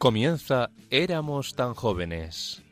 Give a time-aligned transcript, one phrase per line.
[0.00, 2.62] Comienza Éramos tan jóvenes.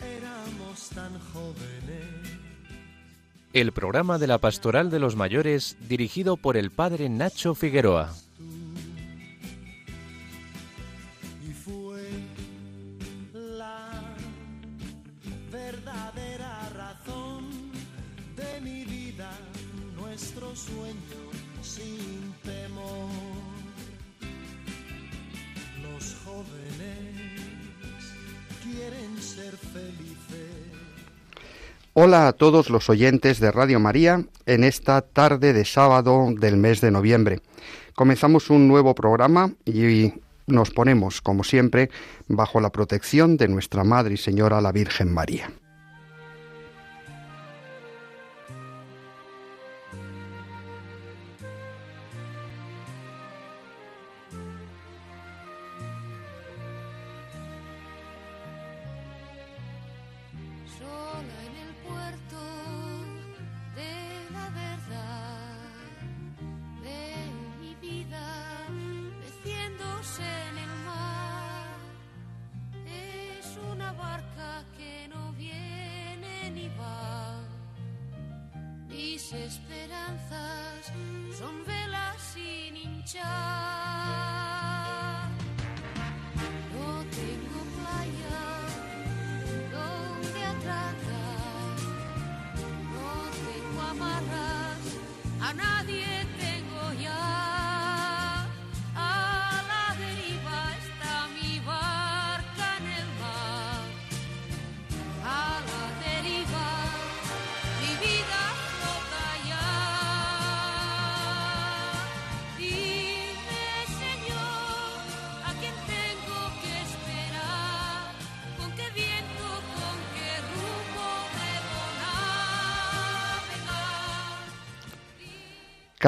[0.00, 2.40] Éramos tan jóvenes.
[3.52, 8.14] El programa de la Pastoral de los Mayores dirigido por el Padre Nacho Figueroa.
[32.08, 36.80] Hola a todos los oyentes de Radio María en esta tarde de sábado del mes
[36.80, 37.42] de noviembre.
[37.94, 40.14] Comenzamos un nuevo programa y
[40.46, 41.90] nos ponemos, como siempre,
[42.26, 45.50] bajo la protección de nuestra Madre y Señora la Virgen María.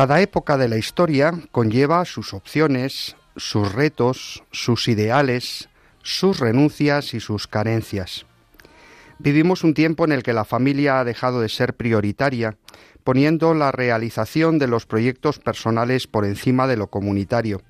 [0.00, 5.69] Cada época de la historia conlleva sus opciones, sus retos, sus ideales,
[6.03, 8.25] sus renuncias y sus carencias.
[9.19, 12.56] Vivimos un tiempo en el que la familia ha dejado de ser prioritaria,
[13.05, 17.61] poniendo la realización de los proyectos personales por encima de lo comunitario.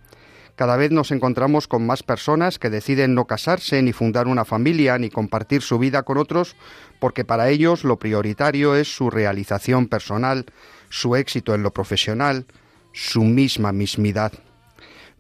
[0.55, 4.99] Cada vez nos encontramos con más personas que deciden no casarse, ni fundar una familia,
[4.99, 6.55] ni compartir su vida con otros,
[7.01, 10.47] porque para ellos lo prioritario es su realización personal,
[10.91, 12.45] su éxito en lo profesional,
[12.93, 14.33] su misma mismidad.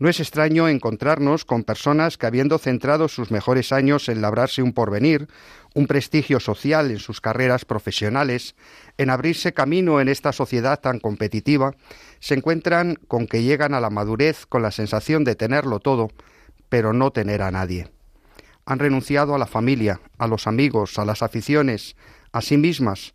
[0.00, 4.72] No es extraño encontrarnos con personas que habiendo centrado sus mejores años en labrarse un
[4.72, 5.28] porvenir,
[5.74, 8.54] un prestigio social en sus carreras profesionales,
[8.96, 11.74] en abrirse camino en esta sociedad tan competitiva,
[12.18, 16.08] se encuentran con que llegan a la madurez con la sensación de tenerlo todo,
[16.70, 17.90] pero no tener a nadie.
[18.64, 21.94] Han renunciado a la familia, a los amigos, a las aficiones,
[22.32, 23.12] a sí mismas,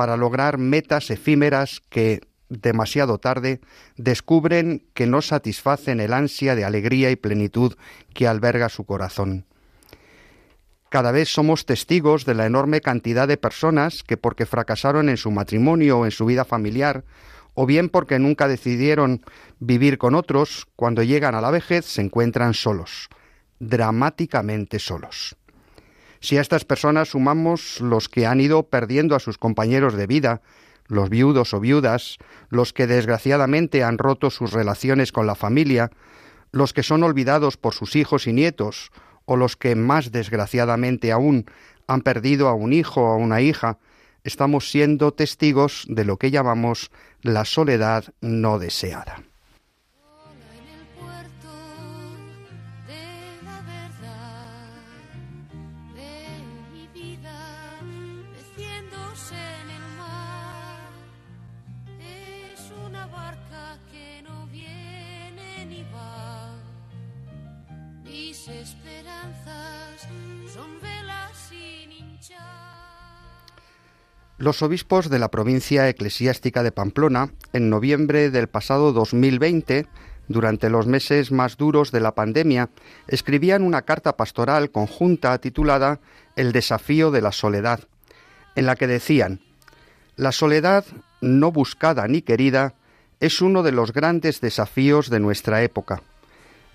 [0.00, 3.60] para lograr metas efímeras que, demasiado tarde,
[3.98, 7.74] descubren que no satisfacen el ansia de alegría y plenitud
[8.14, 9.44] que alberga su corazón.
[10.88, 15.30] Cada vez somos testigos de la enorme cantidad de personas que porque fracasaron en su
[15.32, 17.04] matrimonio o en su vida familiar,
[17.52, 19.20] o bien porque nunca decidieron
[19.58, 23.10] vivir con otros, cuando llegan a la vejez se encuentran solos,
[23.58, 25.36] dramáticamente solos.
[26.20, 30.42] Si a estas personas sumamos los que han ido perdiendo a sus compañeros de vida,
[30.86, 32.18] los viudos o viudas,
[32.50, 35.90] los que desgraciadamente han roto sus relaciones con la familia,
[36.52, 38.90] los que son olvidados por sus hijos y nietos,
[39.24, 41.46] o los que más desgraciadamente aún
[41.86, 43.78] han perdido a un hijo o a una hija,
[44.24, 46.90] estamos siendo testigos de lo que llamamos
[47.22, 49.29] la soledad no deseada.
[74.40, 79.86] Los obispos de la provincia eclesiástica de Pamplona, en noviembre del pasado 2020,
[80.28, 82.70] durante los meses más duros de la pandemia,
[83.06, 86.00] escribían una carta pastoral conjunta titulada
[86.36, 87.80] El desafío de la soledad,
[88.54, 89.40] en la que decían,
[90.16, 90.86] La soledad,
[91.20, 92.72] no buscada ni querida,
[93.20, 96.02] es uno de los grandes desafíos de nuestra época.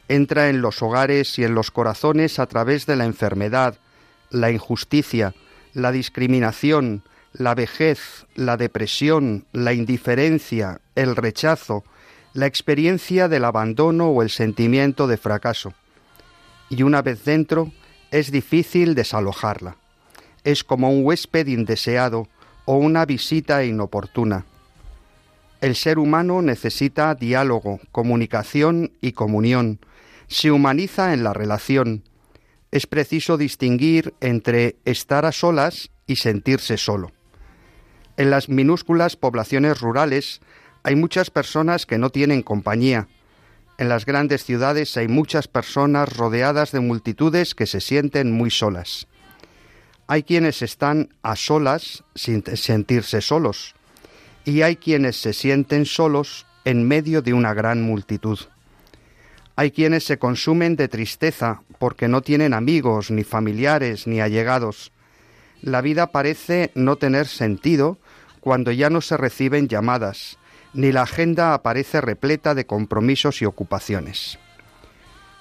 [0.08, 3.80] Entra en los hogares y en los corazones a través de la enfermedad,
[4.30, 5.34] la injusticia,
[5.74, 7.02] la discriminación,
[7.38, 11.84] la vejez, la depresión, la indiferencia, el rechazo,
[12.34, 15.74] la experiencia del abandono o el sentimiento de fracaso.
[16.68, 17.72] y una vez dentro
[18.10, 19.78] es difícil desalojarla.
[20.44, 22.28] Es como un huésped indeseado
[22.66, 24.46] o una visita inoportuna.
[25.62, 29.80] El ser humano necesita diálogo, comunicación y comunión.
[30.28, 32.04] Se humaniza en la relación.
[32.72, 37.12] Es preciso distinguir entre estar a solas y sentirse solo.
[38.18, 40.42] En las minúsculas poblaciones rurales
[40.84, 43.08] hay muchas personas que no tienen compañía.
[43.78, 49.08] En las grandes ciudades hay muchas personas rodeadas de multitudes que se sienten muy solas.
[50.08, 53.76] Hay quienes están a solas sin sentirse solos
[54.46, 58.40] y hay quienes se sienten solos en medio de una gran multitud.
[59.58, 64.92] Hay quienes se consumen de tristeza porque no tienen amigos, ni familiares, ni allegados.
[65.62, 67.98] La vida parece no tener sentido
[68.46, 70.38] cuando ya no se reciben llamadas,
[70.76, 74.38] ni la agenda aparece repleta de compromisos y ocupaciones.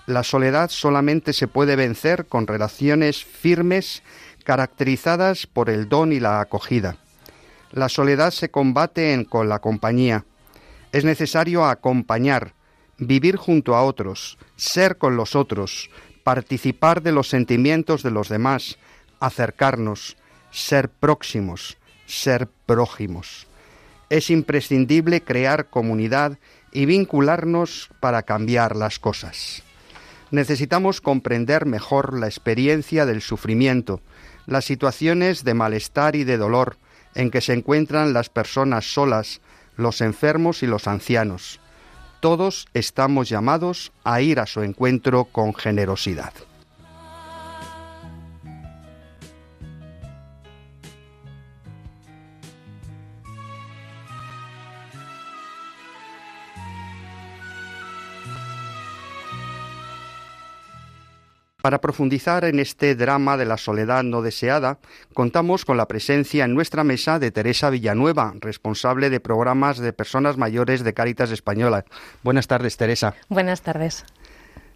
[0.07, 4.03] La soledad solamente se puede vencer con relaciones firmes
[4.43, 6.97] caracterizadas por el don y la acogida.
[7.73, 10.25] La soledad se combate con la compañía.
[10.91, 12.55] Es necesario acompañar,
[12.97, 15.91] vivir junto a otros, ser con los otros,
[16.23, 18.79] participar de los sentimientos de los demás,
[19.21, 20.17] acercarnos,
[20.51, 23.47] ser próximos, ser prójimos.
[24.11, 26.39] Es imprescindible crear comunidad
[26.73, 29.63] y vincularnos para cambiar las cosas.
[30.31, 34.01] Necesitamos comprender mejor la experiencia del sufrimiento,
[34.47, 36.77] las situaciones de malestar y de dolor,
[37.15, 39.41] en que se encuentran las personas solas,
[39.77, 41.61] los enfermos y los ancianos.
[42.21, 46.33] Todos estamos llamados a ir a su encuentro con generosidad.
[61.65, 64.81] Para profundizar en este drama de la soledad no deseada,
[65.15, 70.37] contamos con la presencia en nuestra mesa de Teresa Villanueva, responsable de programas de personas
[70.37, 71.87] mayores de Cáritas Española.
[72.23, 73.15] Buenas tardes, Teresa.
[73.31, 74.05] Buenas tardes.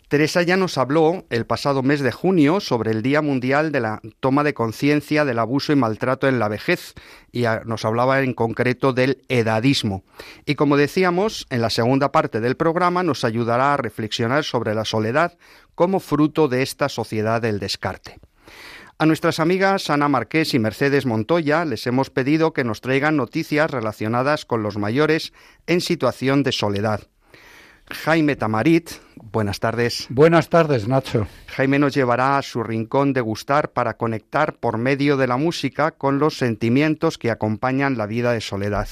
[0.08, 4.00] Teresa ya nos habló el pasado mes de junio sobre el Día Mundial de la
[4.20, 6.94] Toma de Conciencia del Abuso y Maltrato en la Vejez
[7.30, 10.04] y nos hablaba en concreto del edadismo.
[10.46, 14.86] Y como decíamos, en la segunda parte del programa nos ayudará a reflexionar sobre la
[14.86, 15.36] soledad
[15.78, 18.18] como fruto de esta sociedad del descarte.
[18.98, 23.70] A nuestras amigas Ana Marqués y Mercedes Montoya les hemos pedido que nos traigan noticias
[23.70, 25.32] relacionadas con los mayores
[25.68, 27.02] en situación de soledad.
[27.86, 30.08] Jaime Tamarit, buenas tardes.
[30.08, 31.28] Buenas tardes, Nacho.
[31.46, 35.92] Jaime nos llevará a su rincón de gustar para conectar por medio de la música
[35.92, 38.88] con los sentimientos que acompañan la vida de soledad.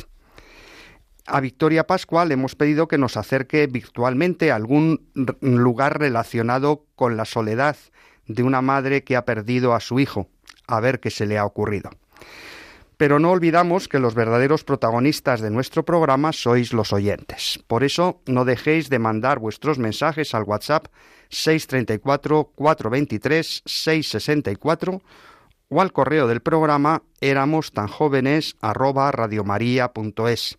[1.26, 5.08] A Victoria Pascual hemos pedido que nos acerque virtualmente a algún
[5.40, 7.76] lugar relacionado con la soledad
[8.26, 10.28] de una madre que ha perdido a su hijo,
[10.69, 11.90] a ver qué se le ha ocurrido.
[12.96, 17.61] Pero no olvidamos que los verdaderos protagonistas de nuestro programa sois los oyentes.
[17.67, 20.87] Por eso no dejéis de mandar vuestros mensajes al WhatsApp
[21.28, 25.02] 634 423 664
[25.68, 30.59] o al correo del programa éramos tan jóvenes arroba radiomaria.es.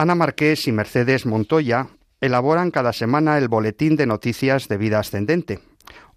[0.00, 1.88] Ana Marqués y Mercedes Montoya
[2.22, 5.60] elaboran cada semana el boletín de noticias de vida ascendente.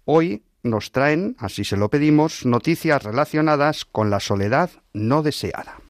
[0.06, 5.83] Hoy nos traen, así se lo pedimos, noticias relacionadas con la soledad no deseada.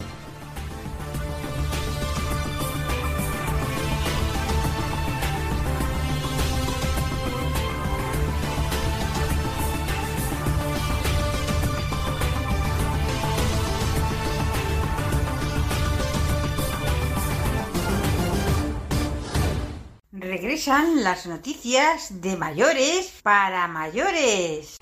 [20.75, 24.79] Las noticias de mayores para mayores.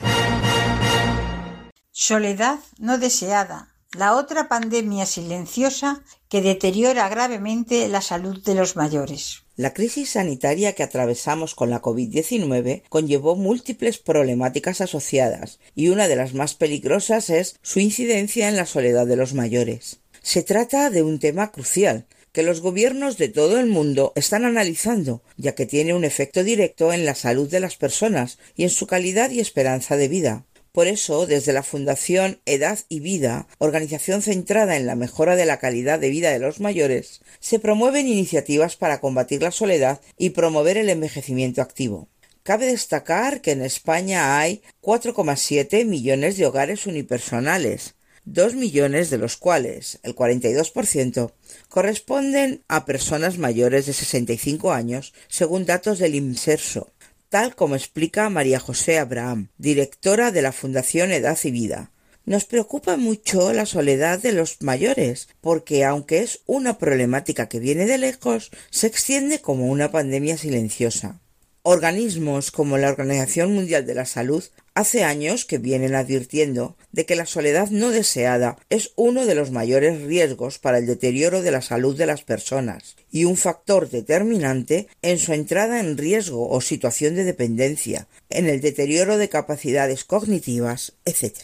[1.91, 9.43] Soledad no deseada, la otra pandemia silenciosa que deteriora gravemente la salud de los mayores.
[9.57, 16.17] La crisis sanitaria que atravesamos con la COVID-19 conllevó múltiples problemáticas asociadas y una de
[16.17, 20.01] las más peligrosas es su incidencia en la soledad de los mayores.
[20.23, 25.23] Se trata de un tema crucial, que los gobiernos de todo el mundo están analizando,
[25.37, 28.87] ya que tiene un efecto directo en la salud de las personas y en su
[28.87, 30.45] calidad y esperanza de vida.
[30.73, 35.59] Por eso, desde la Fundación Edad y Vida, organización centrada en la mejora de la
[35.59, 40.79] calidad de vida de los mayores, se promueven iniciativas para combatir la soledad y promover
[40.79, 42.09] el envejecimiento activo.
[42.43, 49.37] Cabe destacar que en España hay 4,7 millones de hogares unipersonales, dos millones de los
[49.37, 51.33] cuales, el 42%,
[51.69, 56.93] corresponden a personas mayores de 65 años, según datos del IMSERSO,
[57.29, 61.91] tal como explica María José Abraham, directora de la Fundación Edad y Vida.
[62.25, 67.87] Nos preocupa mucho la soledad de los mayores, porque aunque es una problemática que viene
[67.87, 71.21] de lejos, se extiende como una pandemia silenciosa.
[71.65, 74.43] Organismos como la Organización Mundial de la Salud
[74.75, 79.53] hace años que vienen advirtiendo de que la soledad no deseada es uno de los
[79.53, 84.89] mayores riesgos para el deterioro de la salud de las personas y un factor determinante
[85.03, 90.95] en su entrada en riesgo o situación de dependencia, en el deterioro de capacidades cognitivas,
[91.05, 91.37] etc.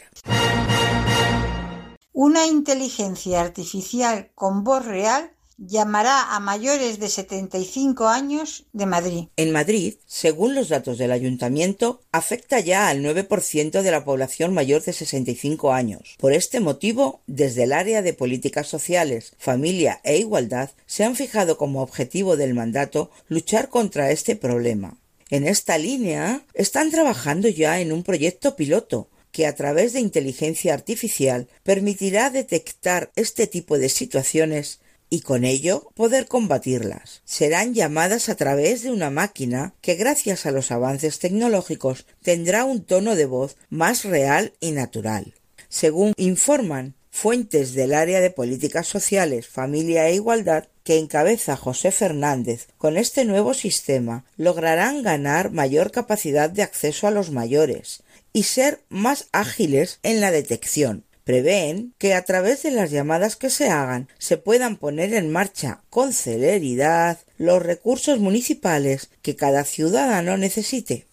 [2.12, 9.24] Una inteligencia artificial con voz real llamará a mayores de 75 años de Madrid.
[9.36, 14.82] En Madrid, según los datos del ayuntamiento, afecta ya al 9% de la población mayor
[14.82, 16.14] de 65 años.
[16.18, 21.58] Por este motivo, desde el área de políticas sociales, familia e igualdad, se han fijado
[21.58, 24.96] como objetivo del mandato luchar contra este problema.
[25.30, 30.72] En esta línea, están trabajando ya en un proyecto piloto que a través de inteligencia
[30.72, 37.22] artificial permitirá detectar este tipo de situaciones y con ello poder combatirlas.
[37.24, 42.84] Serán llamadas a través de una máquina que gracias a los avances tecnológicos tendrá un
[42.84, 45.34] tono de voz más real y natural.
[45.68, 52.68] Según informan fuentes del área de políticas sociales, familia e igualdad que encabeza José Fernández,
[52.78, 58.84] con este nuevo sistema lograrán ganar mayor capacidad de acceso a los mayores y ser
[58.88, 64.08] más ágiles en la detección, prevén que a través de las llamadas que se hagan
[64.18, 71.06] se puedan poner en marcha con celeridad los recursos municipales que cada ciudadano necesite.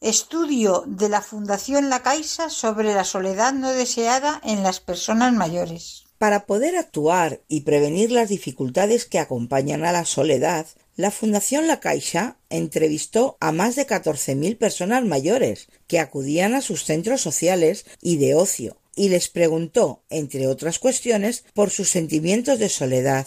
[0.00, 6.02] Estudio de la Fundación La Caixa sobre la soledad no deseada en las personas mayores.
[6.18, 11.80] Para poder actuar y prevenir las dificultades que acompañan a la soledad, la Fundación La
[11.80, 18.16] Caixa entrevistó a más de 14.000 personas mayores que acudían a sus centros sociales y
[18.18, 23.26] de ocio y les preguntó, entre otras cuestiones, por sus sentimientos de soledad.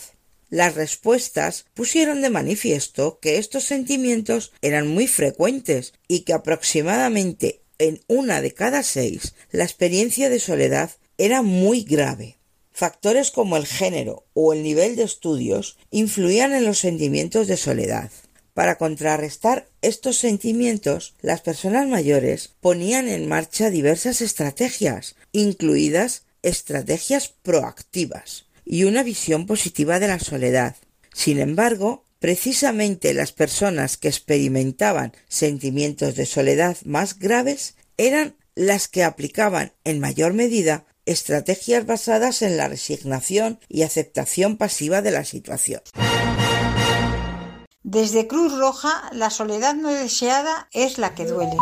[0.49, 8.01] Las respuestas pusieron de manifiesto que estos sentimientos eran muy frecuentes y que aproximadamente en
[8.07, 12.36] una de cada seis la experiencia de soledad era muy grave.
[12.77, 18.11] Factores como el género o el nivel de estudios influían en los sentimientos de soledad.
[18.53, 28.45] Para contrarrestar estos sentimientos, las personas mayores ponían en marcha diversas estrategias, incluidas estrategias proactivas
[28.63, 30.75] y una visión positiva de la soledad.
[31.15, 39.03] Sin embargo, precisamente las personas que experimentaban sentimientos de soledad más graves eran las que
[39.03, 45.81] aplicaban en mayor medida estrategias basadas en la resignación y aceptación pasiva de la situación.
[47.83, 51.55] Desde Cruz Roja, la soledad no deseada es la que duele.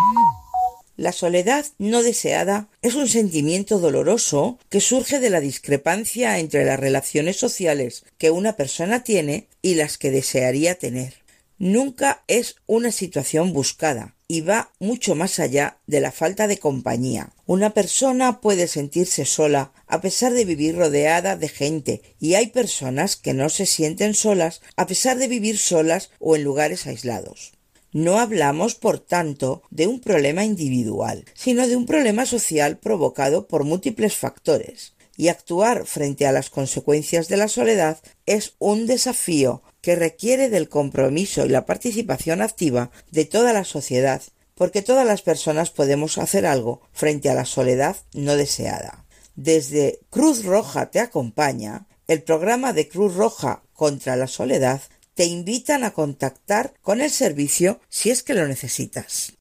[0.97, 6.79] La soledad no deseada es un sentimiento doloroso que surge de la discrepancia entre las
[6.79, 11.25] relaciones sociales que una persona tiene y las que desearía tener.
[11.57, 17.33] Nunca es una situación buscada, y va mucho más allá de la falta de compañía.
[17.45, 23.15] Una persona puede sentirse sola a pesar de vivir rodeada de gente y hay personas
[23.15, 27.53] que no se sienten solas a pesar de vivir solas o en lugares aislados.
[27.91, 33.63] No hablamos, por tanto, de un problema individual, sino de un problema social provocado por
[33.63, 39.95] múltiples factores, y actuar frente a las consecuencias de la soledad es un desafío que
[39.95, 44.23] requiere del compromiso y la participación activa de toda la sociedad,
[44.55, 49.05] porque todas las personas podemos hacer algo frente a la soledad no deseada.
[49.35, 54.81] Desde Cruz Roja te acompaña, el programa de Cruz Roja contra la soledad
[55.13, 59.33] te invitan a contactar con el servicio si es que lo necesitas.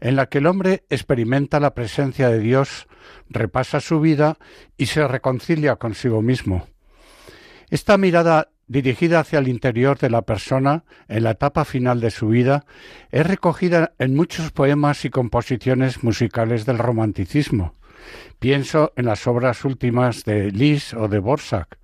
[0.00, 2.86] en la que el hombre experimenta la presencia de Dios,
[3.28, 4.38] repasa su vida
[4.76, 6.66] y se reconcilia consigo mismo.
[7.68, 12.28] Esta mirada dirigida hacia el interior de la persona en la etapa final de su
[12.28, 12.64] vida
[13.10, 17.74] es recogida en muchos poemas y composiciones musicales del romanticismo.
[18.38, 21.78] Pienso en las obras últimas de Lis o de Borsak,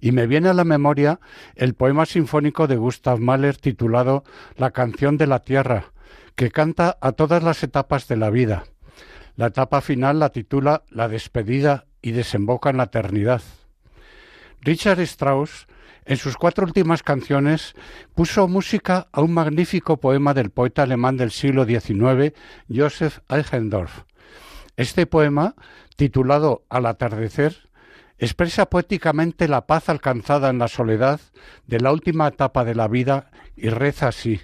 [0.00, 1.20] y me viene a la memoria
[1.56, 4.24] el poema sinfónico de Gustav Mahler titulado
[4.56, 5.92] La canción de la tierra,
[6.36, 8.64] que canta a todas las etapas de la vida.
[9.36, 13.42] La etapa final la titula La despedida y desemboca en la eternidad.
[14.60, 15.66] Richard Strauss,
[16.08, 17.74] en sus cuatro últimas canciones,
[18.14, 22.32] puso música a un magnífico poema del poeta alemán del siglo XIX,
[22.74, 24.04] Joseph Eichendorff.
[24.78, 25.54] Este poema,
[25.96, 27.68] titulado Al atardecer,
[28.16, 31.20] expresa poéticamente la paz alcanzada en la soledad
[31.66, 34.40] de la última etapa de la vida y reza así.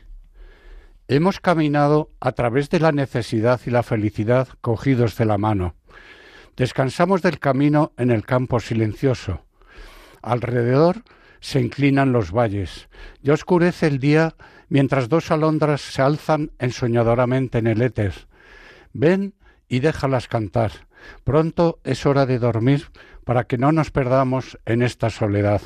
[1.09, 5.77] Hemos caminado a través de la necesidad y la felicidad cogidos de la mano.
[6.57, 9.47] Descansamos del camino en el campo silencioso.
[10.21, 11.03] Alrededor
[11.45, 12.89] se inclinan los valles.
[13.21, 14.35] Ya oscurece el día
[14.71, 18.15] mientras dos alondras se alzan ensoñadoramente en el éter.
[18.95, 19.35] Ven
[19.69, 20.89] y déjalas cantar.
[21.23, 22.87] Pronto es hora de dormir
[23.25, 25.61] para que no nos perdamos en esta soledad.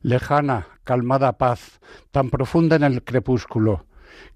[0.00, 3.84] Lejana, calmada paz, tan profunda en el crepúsculo.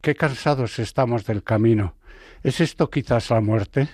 [0.03, 1.95] Qué cansados estamos del camino.
[2.43, 3.89] ¿Es esto quizás la muerte?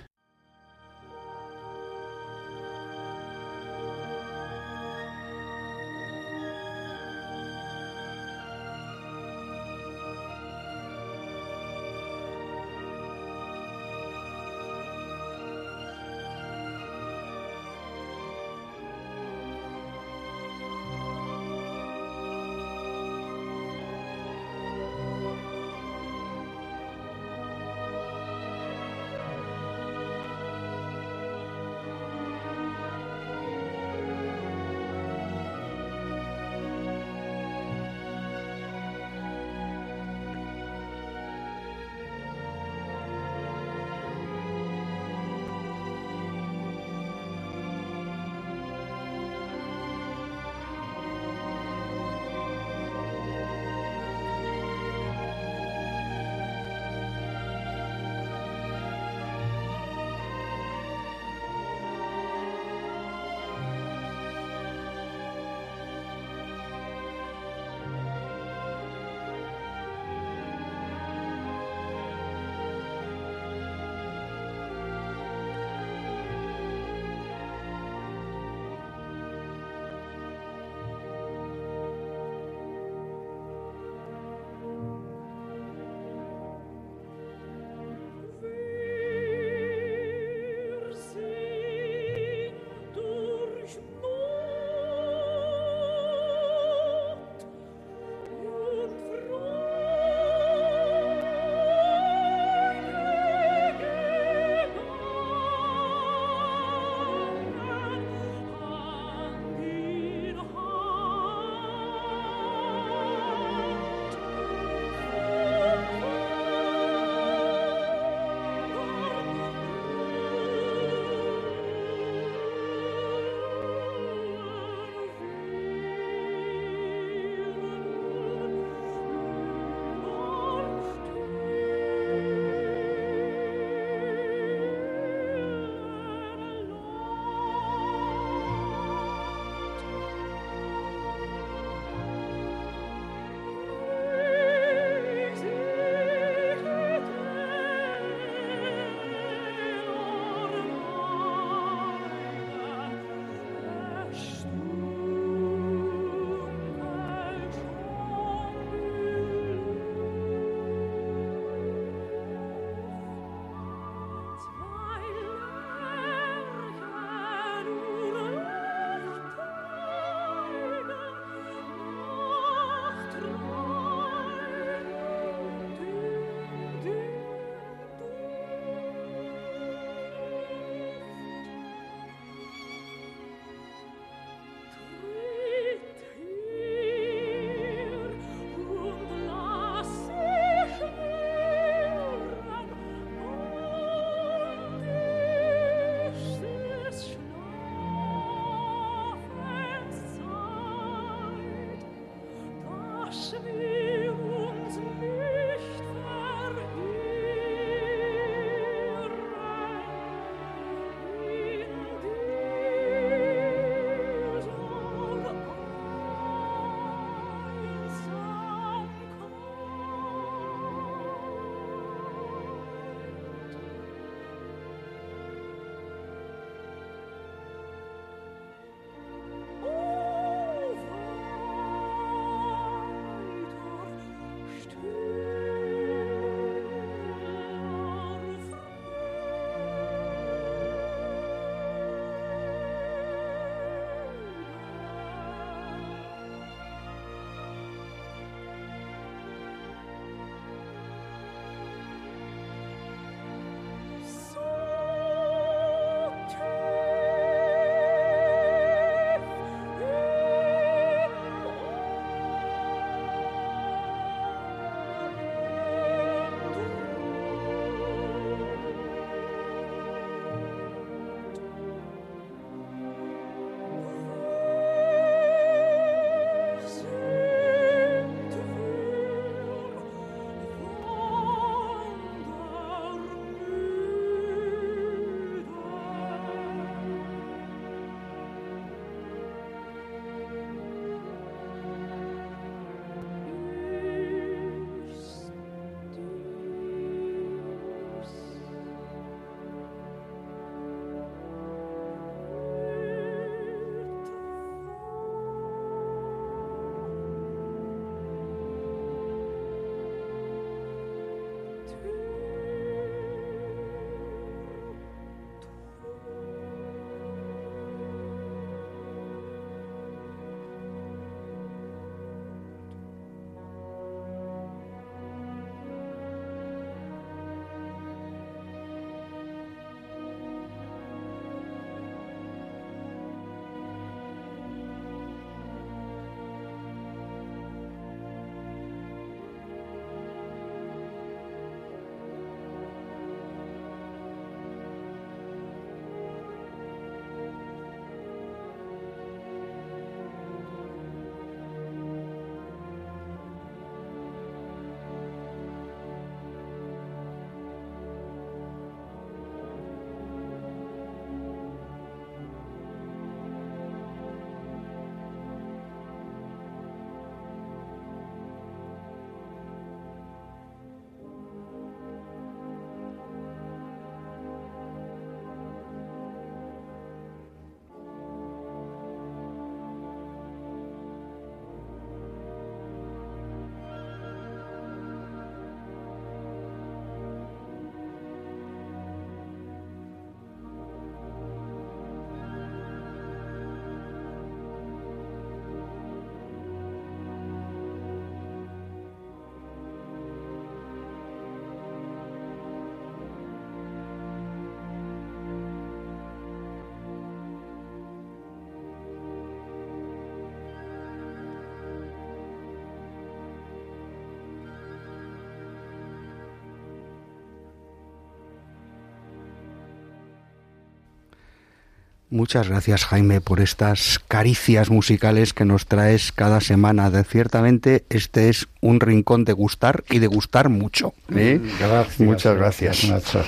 [422.15, 426.89] Muchas gracias Jaime por estas caricias musicales que nos traes cada semana.
[426.89, 430.93] De, ciertamente este es un rincón de gustar y de gustar mucho.
[431.13, 431.41] ¿eh?
[431.59, 431.99] Gracias.
[431.99, 432.89] Muchas gracias.
[432.89, 433.21] Nacho.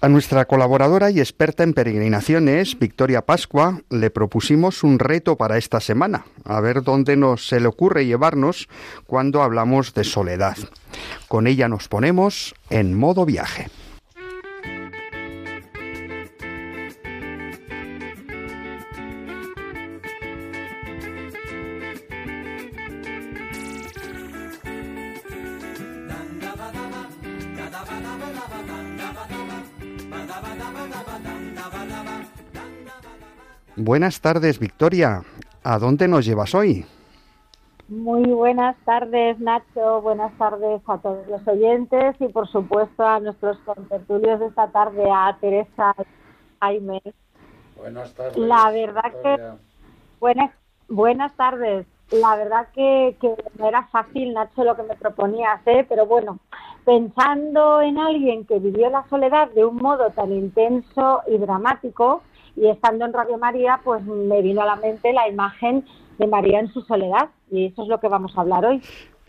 [0.00, 5.78] A nuestra colaboradora y experta en peregrinaciones, Victoria Pascua, le propusimos un reto para esta
[5.78, 8.68] semana, a ver dónde nos se le ocurre llevarnos
[9.06, 10.56] cuando hablamos de soledad.
[11.28, 13.68] Con ella nos ponemos en modo viaje.
[33.88, 35.22] Buenas tardes, Victoria.
[35.64, 36.84] ¿A dónde nos llevas hoy?
[37.88, 40.02] Muy buenas tardes, Nacho.
[40.02, 45.04] Buenas tardes a todos los oyentes y, por supuesto, a nuestros contertulios de esta tarde,
[45.10, 46.04] a Teresa y
[46.60, 47.00] Jaime.
[47.78, 48.36] Buenas tardes.
[48.36, 49.38] La verdad que
[50.20, 50.50] buenas,
[50.88, 51.86] buenas tardes.
[52.10, 55.86] La verdad que, que no era fácil, Nacho, lo que me proponías, ¿eh?
[55.88, 56.40] pero bueno,
[56.84, 62.22] pensando en alguien que vivió la soledad de un modo tan intenso y dramático,
[62.60, 65.84] y estando en Radio María, pues me vino a la mente la imagen
[66.18, 68.82] de María en su soledad, y eso es lo que vamos a hablar hoy.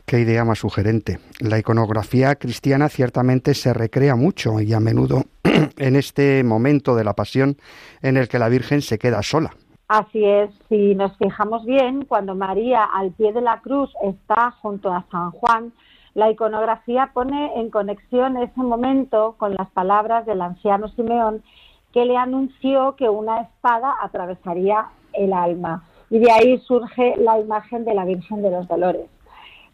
[0.06, 1.20] Qué idea más sugerente.
[1.40, 5.24] La iconografía cristiana ciertamente se recrea mucho y a menudo
[5.78, 7.58] en este momento de la pasión
[8.02, 9.52] en el que la Virgen se queda sola.
[9.88, 14.92] Así es, si nos fijamos bien, cuando María al pie de la cruz está junto
[14.92, 15.74] a San Juan,
[16.16, 21.44] la iconografía pone en conexión ese momento con las palabras del anciano Simeón
[21.94, 25.84] que le anunció que una espada atravesaría el alma.
[26.10, 29.08] Y de ahí surge la imagen de la Virgen de los Dolores.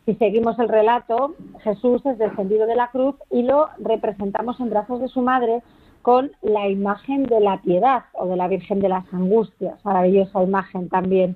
[0.06, 5.02] Si seguimos el relato, Jesús es descendido de la cruz y lo representamos en brazos
[5.02, 5.64] de su madre
[6.04, 10.90] con la imagen de la piedad o de la Virgen de las Angustias, maravillosa imagen
[10.90, 11.36] también.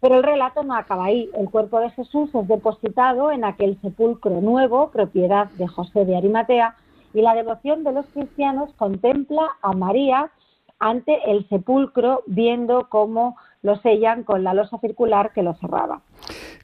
[0.00, 1.30] Pero el relato no acaba ahí.
[1.34, 6.74] El cuerpo de Jesús es depositado en aquel sepulcro nuevo, propiedad de José de Arimatea,
[7.14, 10.30] y la devoción de los cristianos contempla a María
[10.78, 16.00] ante el sepulcro viendo cómo lo sellan con la losa circular que lo cerraba.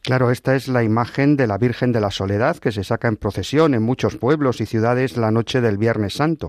[0.03, 3.17] Claro, esta es la imagen de la Virgen de la Soledad que se saca en
[3.17, 6.49] procesión en muchos pueblos y ciudades la noche del Viernes Santo.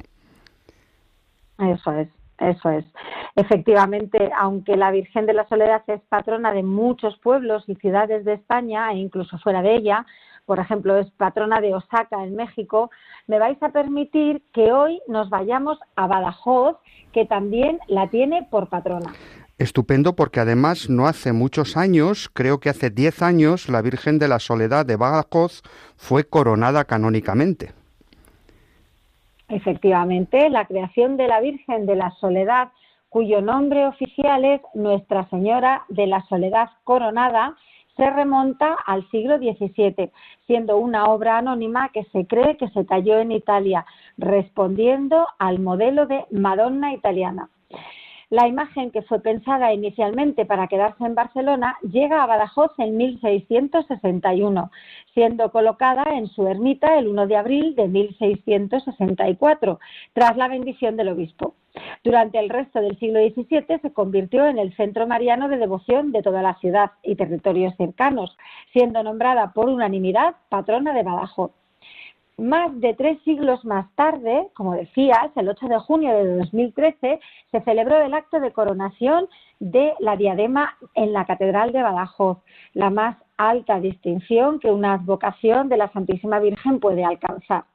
[1.59, 2.07] Eso es,
[2.39, 2.85] eso es.
[3.35, 8.33] Efectivamente, aunque la Virgen de la Soledad es patrona de muchos pueblos y ciudades de
[8.33, 10.05] España e incluso fuera de ella,
[10.45, 12.89] por ejemplo, es patrona de Osaka en México,
[13.29, 16.77] me vais a permitir que hoy nos vayamos a Badajoz,
[17.13, 19.13] que también la tiene por patrona.
[19.59, 24.27] Estupendo porque además no hace muchos años, creo que hace 10 años, la Virgen de
[24.27, 25.61] la Soledad de Badajoz
[25.95, 27.71] fue coronada canónicamente.
[29.47, 32.69] Efectivamente, la creación de la Virgen de la Soledad,
[33.09, 37.55] cuyo nombre oficial es Nuestra Señora de la Soledad Coronada,
[37.99, 40.09] se remonta al siglo XVII,
[40.47, 43.85] siendo una obra anónima que se cree que se talló en Italia,
[44.17, 47.49] respondiendo al modelo de Madonna italiana.
[48.31, 54.69] La imagen que fue pensada inicialmente para quedarse en Barcelona llega a Badajoz en 1661,
[55.15, 59.79] siendo colocada en su ermita el 1 de abril de 1664,
[60.13, 61.55] tras la bendición del obispo.
[62.03, 66.21] Durante el resto del siglo XVII se convirtió en el centro mariano de devoción de
[66.21, 68.37] toda la ciudad y territorios cercanos,
[68.73, 71.58] siendo nombrada por unanimidad patrona de Badajoz.
[72.39, 77.19] Más de tres siglos más tarde, como decías, el 8 de junio de 2013,
[77.51, 79.27] se celebró el acto de coronación
[79.59, 82.37] de la diadema en la Catedral de Badajoz,
[82.73, 87.65] la más alta distinción que una advocación de la Santísima Virgen puede alcanzar.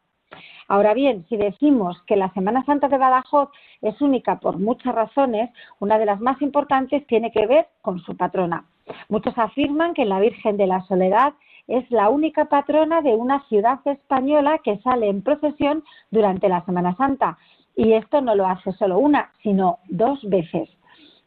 [0.67, 3.51] Ahora bien, si decimos que la Semana Santa de Badajoz
[3.83, 8.17] es única por muchas razones, una de las más importantes tiene que ver con su
[8.17, 8.65] patrona.
[9.11, 11.35] Muchos afirman que la Virgen de la Soledad
[11.67, 16.95] es la única patrona de una ciudad española que sale en procesión durante la Semana
[16.97, 17.39] Santa.
[17.77, 20.69] Y esto no lo hace solo una, sino dos veces.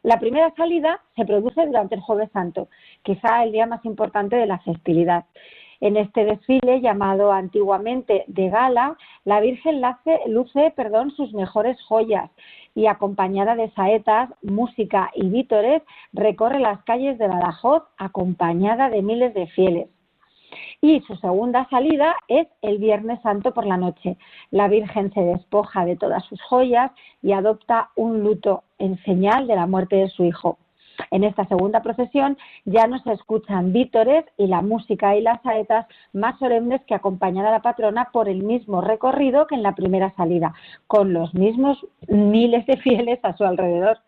[0.03, 2.69] La primera salida se produce durante el Jueves Santo,
[3.03, 5.25] quizá el día más importante de la festividad.
[5.79, 9.81] En este desfile, llamado antiguamente de gala, la Virgen
[10.27, 12.31] luce, perdón, sus mejores joyas
[12.73, 19.33] y acompañada de saetas, música y vítores, recorre las calles de Badajoz acompañada de miles
[19.33, 19.87] de fieles.
[20.81, 24.17] Y su segunda salida es el Viernes Santo por la noche.
[24.51, 29.55] La Virgen se despoja de todas sus joyas y adopta un luto en señal de
[29.55, 30.57] la muerte de su hijo.
[31.11, 35.85] En esta segunda procesión ya no se escuchan vítores y la música y las saetas
[36.13, 40.13] más solemnes que acompañan a la patrona por el mismo recorrido que en la primera
[40.15, 40.53] salida,
[40.87, 43.99] con los mismos miles de fieles a su alrededor.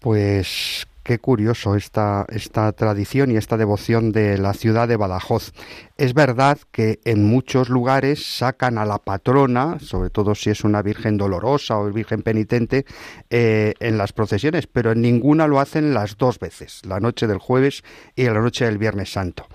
[0.00, 5.52] Pues qué curioso esta, esta tradición y esta devoción de la ciudad de Badajoz.
[5.96, 10.82] Es verdad que en muchos lugares sacan a la patrona, sobre todo si es una
[10.82, 12.86] virgen dolorosa o virgen penitente,
[13.30, 17.38] eh, en las procesiones, pero en ninguna lo hacen las dos veces, la noche del
[17.38, 17.84] jueves
[18.16, 19.46] y la noche del viernes santo.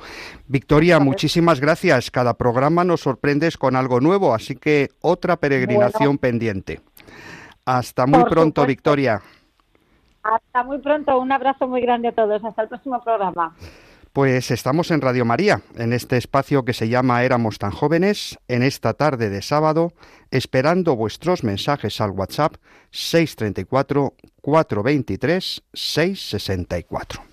[0.48, 2.12] Victoria, muchísimas gracias.
[2.12, 6.82] Cada programa nos sorprendes con algo nuevo, así que otra peregrinación pendiente.
[7.66, 8.68] Hasta muy Por pronto, supuesto.
[8.68, 9.22] Victoria.
[10.30, 11.20] Hasta muy pronto.
[11.20, 12.44] Un abrazo muy grande a todos.
[12.44, 13.56] Hasta el próximo programa.
[14.14, 18.64] Pues estamos en Radio María, en este espacio que se llama Éramos tan jóvenes, en
[18.64, 19.94] esta tarde de sábado,
[20.32, 22.56] esperando vuestros mensajes al WhatsApp
[22.90, 27.29] 634 423 664.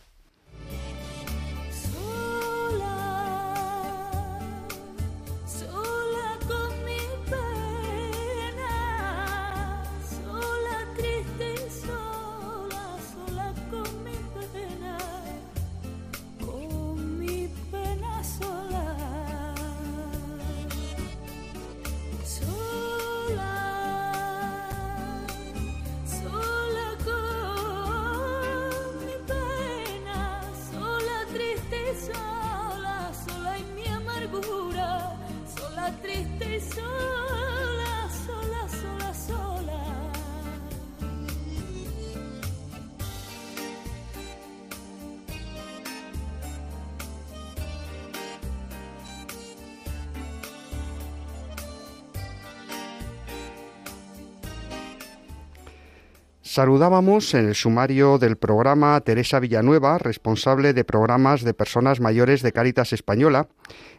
[56.56, 62.52] Saludábamos en el sumario del programa Teresa Villanueva, responsable de programas de personas mayores de
[62.52, 63.48] Cáritas Española,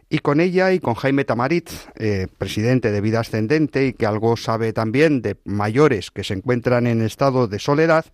[0.10, 4.36] y con ella y con Jaime Tamarit, eh, presidente de Vida Ascendente y que algo
[4.38, 8.06] sabe también de mayores que se encuentran en estado de soledad,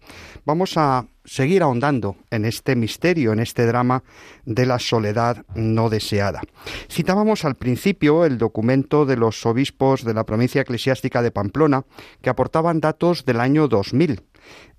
[0.44, 4.04] vamos a seguir ahondando en este misterio, en este drama
[4.46, 6.42] de la soledad no deseada.
[6.90, 11.86] Citábamos al principio el documento de los obispos de la provincia eclesiástica de Pamplona
[12.22, 14.22] que aportaban datos del año 2000.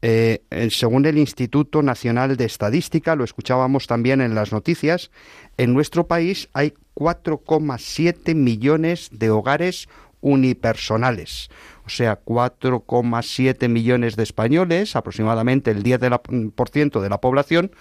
[0.02, 5.10] Eh, según el Instituto Nacional de Estadística, lo escuchábamos también en las noticias,
[5.56, 9.88] en nuestro país hay 4,7 millones de hogares
[10.20, 11.50] unipersonales.
[11.86, 17.20] O sea, 4,7 millones de españoles, aproximadamente el 10% de la, por ciento de la
[17.20, 17.72] población,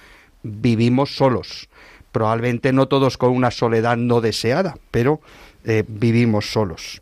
[0.43, 1.69] vivimos solos.
[2.11, 5.21] Probablemente no todos con una soledad no deseada, pero
[5.63, 7.01] eh, vivimos solos.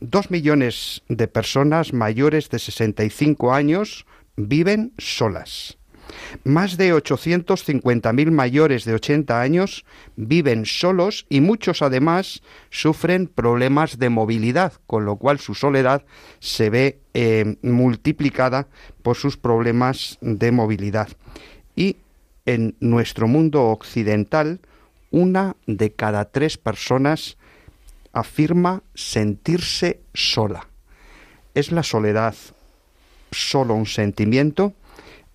[0.00, 4.06] Dos millones de personas mayores de 65 años
[4.36, 5.76] viven solas.
[6.44, 9.84] Más de 850.000 mayores de 80 años
[10.16, 16.04] viven solos y muchos además sufren problemas de movilidad, con lo cual su soledad
[16.40, 18.68] se ve eh, multiplicada
[19.02, 21.08] por sus problemas de movilidad.
[21.76, 21.96] Y
[22.46, 24.60] en nuestro mundo occidental,
[25.10, 27.36] una de cada tres personas
[28.12, 30.68] afirma sentirse sola.
[31.54, 32.34] ¿Es la soledad
[33.30, 34.74] solo un sentimiento?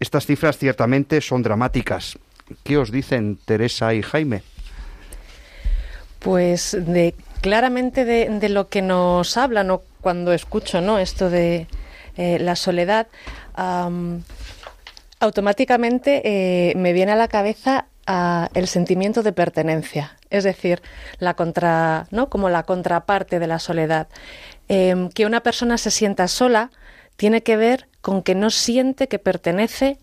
[0.04, 2.20] Estas cifras ciertamente son dramáticas.
[2.64, 4.44] ¿Qué os dicen Teresa y Jaime?
[6.20, 6.78] Pues
[7.40, 11.68] claramente de, lo que nos hablan cuando escucho esto de
[12.18, 13.08] eh, la soledad
[13.54, 14.24] am,
[15.22, 20.82] automáticamente eh, me viene a la cabeza ah, el sentimiento de pertenencia es decir
[22.12, 24.08] no como la contraparte de la soledad
[24.70, 26.72] Em, que una persona se sienta sola
[27.18, 29.98] tiene que ver con que no siente que pertenece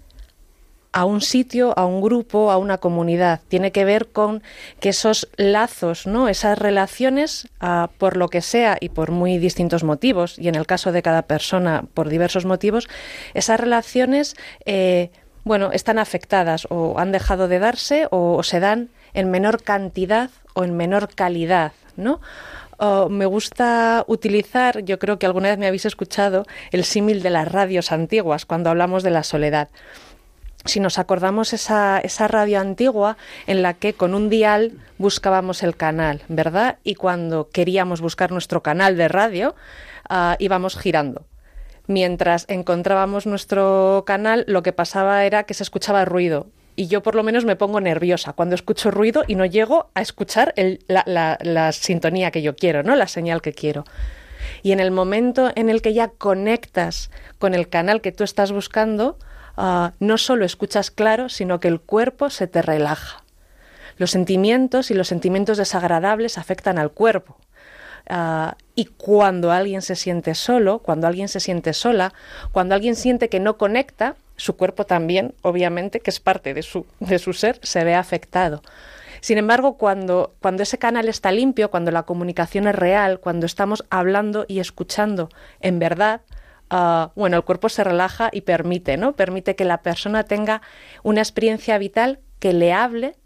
[0.93, 3.43] a un sitio, a un grupo, a una comunidad.
[3.47, 4.43] Tiene que ver con
[4.81, 6.27] que esos lazos, ¿no?
[6.29, 10.67] Esas relaciones, ah, por lo que sea y por muy distintos motivos, y en el
[10.67, 12.89] caso de cada persona por diversos motivos,
[13.35, 14.35] esas relaciones,
[14.65, 15.11] eh,
[15.45, 20.31] bueno, están afectadas o han dejado de darse o, o se dan en menor cantidad
[20.55, 22.21] o en menor calidad, ¿no?
[23.11, 27.51] Me gusta utilizar, yo creo que alguna vez me habéis escuchado, el símil de las
[27.51, 29.69] radios antiguas cuando hablamos de la soledad.
[30.64, 35.76] Si nos acordamos esa, esa radio antigua en la que con un dial buscábamos el
[35.76, 36.78] canal, ¿verdad?
[36.83, 39.55] Y cuando queríamos buscar nuestro canal de radio,
[40.09, 41.24] ah, íbamos girando.
[41.87, 46.47] Mientras encontrábamos nuestro canal, lo que pasaba era que se escuchaba ruido
[46.81, 50.01] y yo por lo menos me pongo nerviosa cuando escucho ruido y no llego a
[50.01, 50.55] escuchar
[50.89, 52.97] la sintonía que yo quiero, ¿no?
[52.97, 53.85] La señal que quiero.
[54.62, 58.51] Y en el momento en el que ya conectas con el canal que tú estás
[58.51, 59.18] buscando,
[59.59, 63.24] ah, no solo escuchas claro, sino que el cuerpo se te relaja.
[63.99, 67.37] Los sentimientos y los sentimientos desagradables afectan al cuerpo.
[68.09, 72.14] Ah, y cuando alguien se siente solo, cuando alguien se siente sola,
[72.53, 76.86] cuando alguien siente que no conecta, su cuerpo también, obviamente, que es parte de su,
[76.99, 78.62] de su ser, se ve afectado.
[79.20, 83.84] Sin embargo, cuando, cuando ese canal está limpio, cuando la comunicación es real, cuando estamos
[83.91, 85.28] hablando y escuchando
[85.61, 86.22] en verdad,
[86.70, 89.14] ah, bueno, el cuerpo se relaja y permite, ¿no?
[89.14, 90.62] Permite que la persona tenga
[91.03, 93.16] una experiencia vital que le hable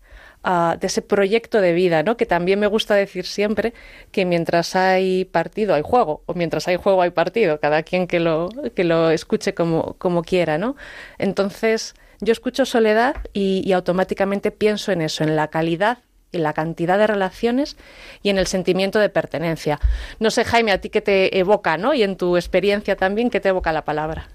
[0.45, 2.17] de ese proyecto de vida, ¿no?
[2.17, 3.73] Que también me gusta decir siempre
[4.13, 8.21] que mientras hay partido hay juego, o mientras hay juego hay partido, cada quien que
[8.21, 10.77] lo, que lo escuche como, como quiera, ¿no?
[11.19, 15.99] Entonces, yo escucho soledad y, y automáticamente pienso en eso, en la calidad
[16.33, 17.77] en la cantidad de relaciones
[18.23, 19.79] y en el sentimiento de pertenencia.
[20.19, 21.95] No sé, Jaime, a ti qué te evoca, ¿no?
[21.95, 24.29] Y en tu experiencia también, ¿qué te evoca la palabra?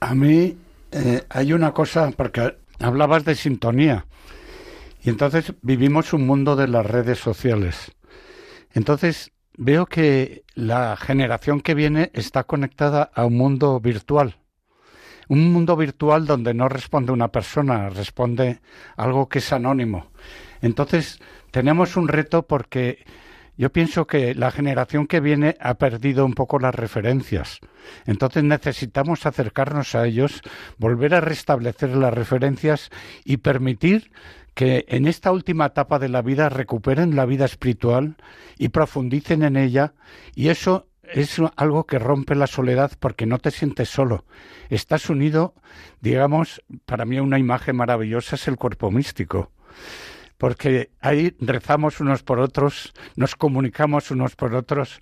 [0.00, 0.56] A mí
[0.92, 4.06] eh, hay una cosa, porque hablabas de sintonía,
[5.02, 7.92] y entonces vivimos un mundo de las redes sociales.
[8.72, 14.36] Entonces veo que la generación que viene está conectada a un mundo virtual.
[15.28, 18.60] Un mundo virtual donde no responde una persona, responde
[18.96, 20.12] algo que es anónimo.
[20.60, 23.04] Entonces tenemos un reto porque
[23.56, 27.58] yo pienso que la generación que viene ha perdido un poco las referencias.
[28.06, 30.40] Entonces necesitamos acercarnos a ellos,
[30.78, 32.90] volver a restablecer las referencias
[33.24, 34.10] y permitir
[34.54, 38.16] que en esta última etapa de la vida recuperen la vida espiritual
[38.58, 39.94] y profundicen en ella
[40.34, 44.24] y eso es algo que rompe la soledad porque no te sientes solo.
[44.68, 45.54] Estás unido,
[46.00, 49.50] digamos, para mí una imagen maravillosa es el cuerpo místico
[50.42, 54.98] porque ahí rezamos unos por otros, nos comunicamos unos por otros,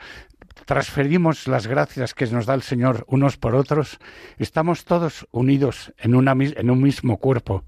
[0.67, 3.99] transferimos las gracias que nos da el Señor unos por otros,
[4.39, 7.65] estamos todos unidos en, un mismo cuerpo.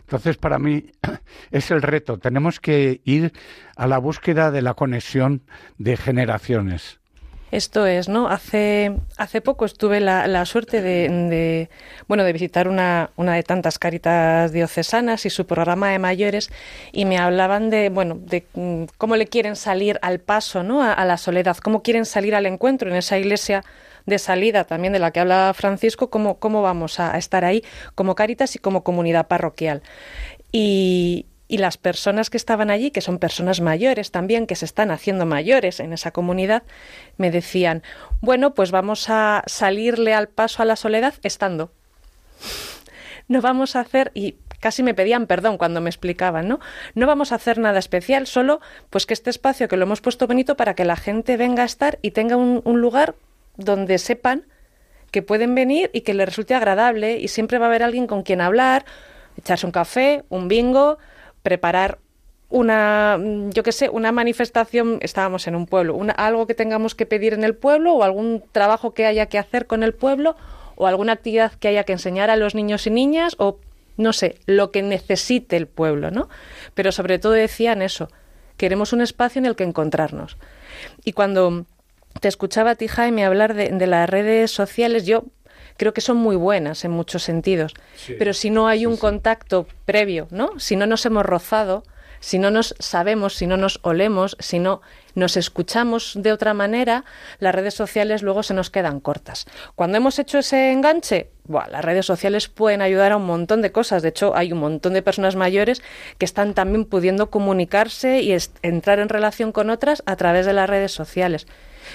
[0.00, 0.86] Entonces, para mí
[1.50, 2.18] es el reto.
[2.18, 3.32] Tenemos que ir
[3.76, 5.42] a la búsqueda de la conexión
[5.78, 7.00] de generaciones.
[7.50, 8.28] Esto es, ¿no?
[8.28, 11.68] Hace, hace poco estuve la, la suerte de,
[12.08, 16.50] bueno, de visitar una, una de tantas caritas diocesanas y su programa de mayores
[16.90, 20.82] y me hablaban de, bueno, de mm, cómo le quieren salir al paso, ¿no?
[20.82, 23.64] A, la soledad, cómo quieren salir al encuentro en esa iglesia
[24.04, 27.62] de salida también de la que habla Francisco, cómo, cómo vamos a estar ahí
[27.94, 29.82] como caritas y como comunidad parroquial.
[30.50, 34.90] Y, y las personas que estaban allí, que son personas mayores también, que se están
[34.90, 36.62] haciendo mayores en esa comunidad,
[37.16, 37.82] me decían,
[38.20, 41.70] bueno, pues vamos a salirle al paso a la soledad estando.
[43.26, 46.60] No vamos a hacer, y casi me pedían perdón cuando me explicaban, ¿no?
[46.94, 50.26] No vamos a hacer nada especial, solo pues que este espacio que lo hemos puesto
[50.26, 53.14] bonito para que la gente venga a estar y tenga un, un lugar
[53.56, 54.44] donde sepan
[55.10, 58.24] que pueden venir y que les resulte agradable y siempre va a haber alguien con
[58.24, 58.84] quien hablar,
[59.38, 60.98] echarse un café, un bingo,
[61.44, 61.98] preparar
[62.48, 63.20] una,
[63.50, 67.34] yo qué sé, una manifestación, estábamos en un pueblo, una, algo que tengamos que pedir
[67.34, 70.36] en el pueblo o algún trabajo que haya que hacer con el pueblo
[70.74, 73.58] o alguna actividad que haya que enseñar a los niños y niñas o
[73.98, 76.28] no sé, lo que necesite el pueblo, ¿no?
[76.72, 78.08] Pero sobre todo decían eso,
[78.56, 80.38] queremos un espacio en el que encontrarnos.
[81.04, 81.66] Y cuando
[82.20, 85.24] te escuchaba a ti, Jaime, hablar de, de las redes sociales, yo
[85.76, 87.74] creo que son muy buenas en muchos sentidos.
[87.96, 88.14] Sí.
[88.18, 89.00] Pero si no hay Sí, un sí.
[89.00, 90.58] contacto previo, ¿no?
[90.58, 91.82] Si no nos hemos rozado,
[92.20, 94.80] si no nos sabemos, si no nos olemos, si no
[95.14, 97.04] nos escuchamos de otra manera,
[97.38, 99.44] las redes sociales luego se nos quedan cortas.
[99.74, 103.72] Cuando hemos hecho ese enganche, buah, las redes sociales pueden ayudar a un montón de
[103.72, 104.02] cosas.
[104.02, 105.82] De hecho, hay un montón de personas mayores
[106.16, 110.68] que están también pudiendo comunicarse y entrar en relación con otras a través de las
[110.70, 111.46] redes sociales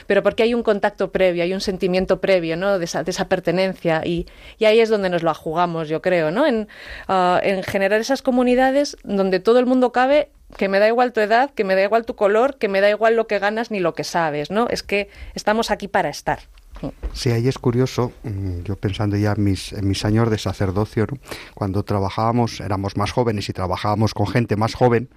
[0.07, 2.79] pero porque hay un contacto previo, hay un sentimiento previo, ¿no?
[2.79, 4.27] De esa, de esa pertenencia y,
[4.63, 6.45] ahí es donde nos la jugamos, yo creo, ¿no?
[6.45, 6.67] En,
[7.07, 11.21] ah, en generar esas comunidades donde todo el mundo cabe, que me da igual tu
[11.21, 13.79] edad, que me da igual tu color, que me da igual lo que ganas ni
[13.79, 14.67] lo que sabes, ¿no?
[14.69, 16.39] Es que estamos aquí para estar.
[17.13, 21.17] Sí, ahí es curioso, mm, yo pensando ya en mis, mis años de sacerdocio, ¿no?
[21.53, 25.09] cuando trabajábamos, éramos más jóvenes y trabajábamos con gente más joven,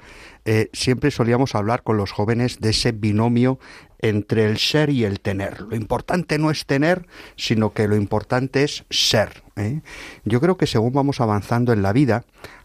[0.44, 3.60] eh, siempre solíamos hablar con los jóvenes de ese binomio
[4.00, 5.60] entre el ser y el tener.
[5.60, 7.06] Lo importante no es tener,
[7.36, 9.44] sino que lo importante es ser.
[9.56, 9.80] ¿eh?
[10.24, 12.24] Yo creo que según vamos avanzando en la vida,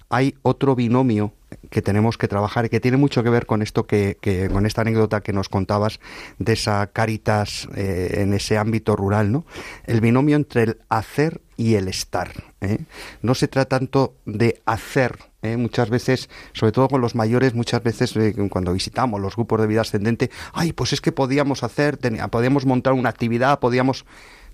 [0.10, 1.34] hay otro binomio
[1.70, 4.66] que tenemos que trabajar y que tiene mucho que ver con esto que, que con
[4.66, 6.00] esta anécdota que nos contabas
[6.40, 9.46] de esa caritas eh, en ese ámbito rural, ¿no?
[9.86, 12.32] El binomio entre el hacer y el estar.
[12.62, 12.80] ¿eh?
[13.22, 15.18] No se trata tanto de hacer.
[15.42, 15.58] ¿eh?
[15.58, 18.14] Muchas veces, sobre todo con los mayores, muchas veces
[18.50, 21.98] cuando visitamos los grupos de vida ascendente, ay, pues es que podíamos hacer,
[22.30, 24.06] podíamos montar una actividad, podíamos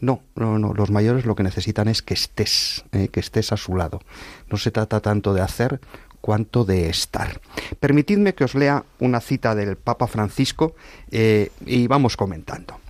[0.03, 0.73] no, no, no.
[0.73, 4.01] Los mayores lo que necesitan es que estés, eh, que estés a su lado.
[4.49, 5.79] No se trata tanto de hacer
[6.19, 7.39] cuanto de estar.
[7.79, 10.75] Permitidme que os lea una cita del Papa Francisco
[11.09, 12.81] eh, y vamos comentando.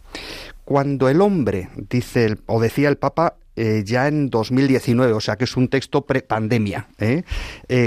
[0.66, 5.43] Cuando el hombre, dice o decía el Papa, eh, ya en 2019, o sea que
[5.43, 6.88] es un texto pre-pandemia.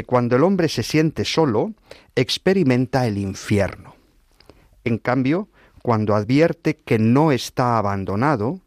[0.06, 1.72] cuando el hombre se siente solo,
[2.14, 3.96] experimenta el infierno.
[4.84, 5.48] En cambio,
[5.82, 8.60] cuando advierte que no está abandonado,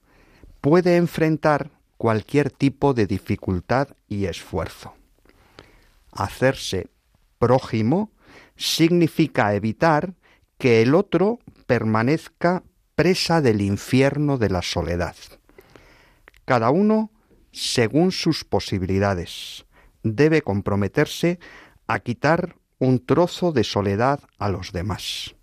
[0.62, 4.94] puede enfrentar cualquier tipo de dificultad y esfuerzo.
[6.12, 6.88] Hacerse
[7.38, 8.12] prójimo
[8.56, 10.14] significa evitar
[10.58, 12.64] que el otro permanezca
[12.96, 15.16] presa del infierno de la soledad.
[16.46, 17.12] Cada uno
[17.52, 19.66] según sus posibilidades
[20.04, 21.40] debe comprometerse
[21.88, 25.36] a quitar un trozo de soledad a los demás.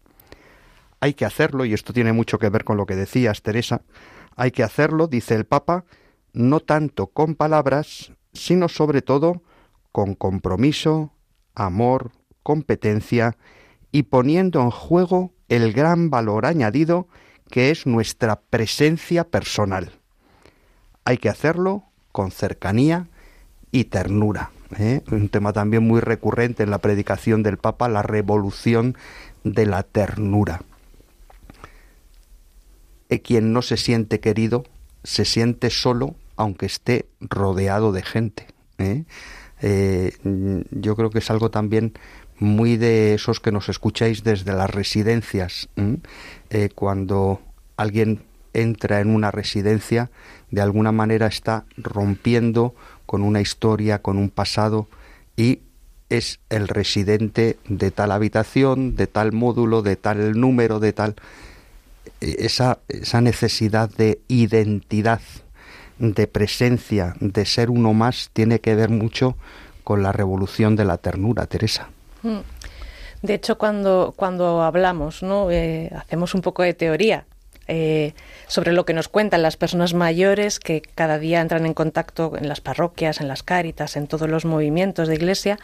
[1.00, 3.82] Hay que hacerlo, y esto tiene mucho que ver con lo que decías, Teresa,
[4.36, 5.84] hay que hacerlo, dice el Papa,
[6.32, 9.42] no tanto con palabras, sino sobre todo
[9.90, 11.12] con compromiso,
[11.54, 12.12] amor,
[12.42, 13.36] competencia
[13.90, 17.08] y poniendo en juego el gran valor añadido
[17.50, 19.92] que es nuestra presencia personal.
[21.04, 23.08] Hay que hacerlo con cercanía
[23.70, 24.50] y ternura.
[24.78, 25.02] ¿eh?
[25.10, 28.96] Un tema también muy recurrente en la predicación del Papa, la revolución
[29.44, 30.62] de la ternura.
[33.08, 34.64] Y quien no se siente querido
[35.02, 38.46] se siente solo aunque esté rodeado de gente.
[38.78, 39.04] ¿eh?
[39.62, 40.12] Eh,
[40.70, 41.94] yo creo que es algo también
[42.38, 45.68] muy de esos que nos escucháis desde las residencias.
[46.50, 47.40] Eh, cuando
[47.76, 50.10] alguien entra en una residencia,
[50.50, 52.74] de alguna manera está rompiendo
[53.06, 54.88] con una historia, con un pasado
[55.36, 55.60] y
[56.08, 61.16] es el residente de tal habitación, de tal módulo, de tal número, de tal...
[62.20, 65.20] Esa, esa necesidad de identidad,
[65.98, 69.36] de presencia, de ser uno más, tiene que ver mucho
[69.84, 71.88] con la revolución de la ternura, Teresa.
[72.22, 72.40] Mm.
[73.22, 75.50] De hecho, cuando, cuando hablamos, ¿no?
[75.50, 77.24] Eh, hacemos un poco de teoría
[77.68, 78.14] eh,
[78.46, 82.48] sobre lo que nos cuentan las personas mayores que cada día entran en contacto en
[82.48, 85.58] las parroquias, en las cáritas, en todos los movimientos de iglesia.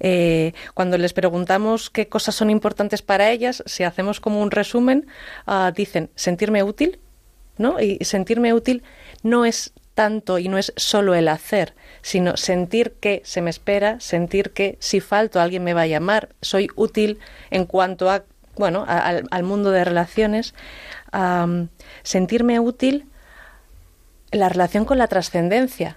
[0.00, 5.06] Eh, cuando les preguntamos qué cosas son importantes para ellas, si hacemos como un resumen,
[5.46, 6.98] ah, dicen sentirme útil,
[7.58, 7.78] ¿no?
[7.80, 8.82] Y sentirme útil
[9.22, 14.00] no es tanto y no es solo el hacer, sino sentir que se me espera,
[14.00, 17.18] sentir que si falto alguien me va a llamar, soy útil
[17.50, 18.24] en cuanto a
[18.56, 20.54] bueno, al, mundo de relaciones,
[22.02, 23.06] sentirme útil
[24.32, 25.96] la relación con la trascendencia.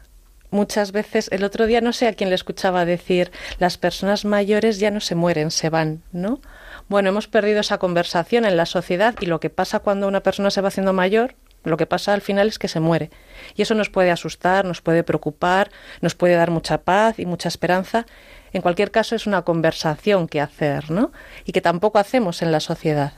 [0.53, 4.79] Muchas veces, el otro día no sé a quién le escuchaba decir, las personas mayores
[4.79, 6.41] ya no se mueren, se van, ¿no?
[6.87, 10.51] Bueno, hemos perdido esa conversación en la sociedad y lo que pasa cuando una persona
[10.51, 11.33] se va haciendo mayor,
[11.63, 13.09] lo que pasa al final es que se muere.
[13.55, 17.49] Y eso nos puede asustar, nos puede preocupar, nos puede dar mucha paz y mucha
[17.49, 18.05] esperanza.
[18.51, 21.11] En cualquier caso, es una conversación que hacer, ¿no?
[21.45, 23.13] Y que tampoco hacemos en la sociedad.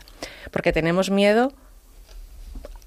[0.52, 1.52] Porque tenemos miedo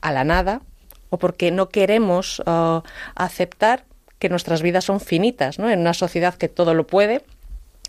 [0.01, 0.63] a la nada
[1.11, 2.81] o porque no queremos uh,
[3.15, 3.85] aceptar
[4.19, 5.71] que nuestras vidas son finitas, ¿no?
[5.71, 7.23] En una sociedad que todo lo puede,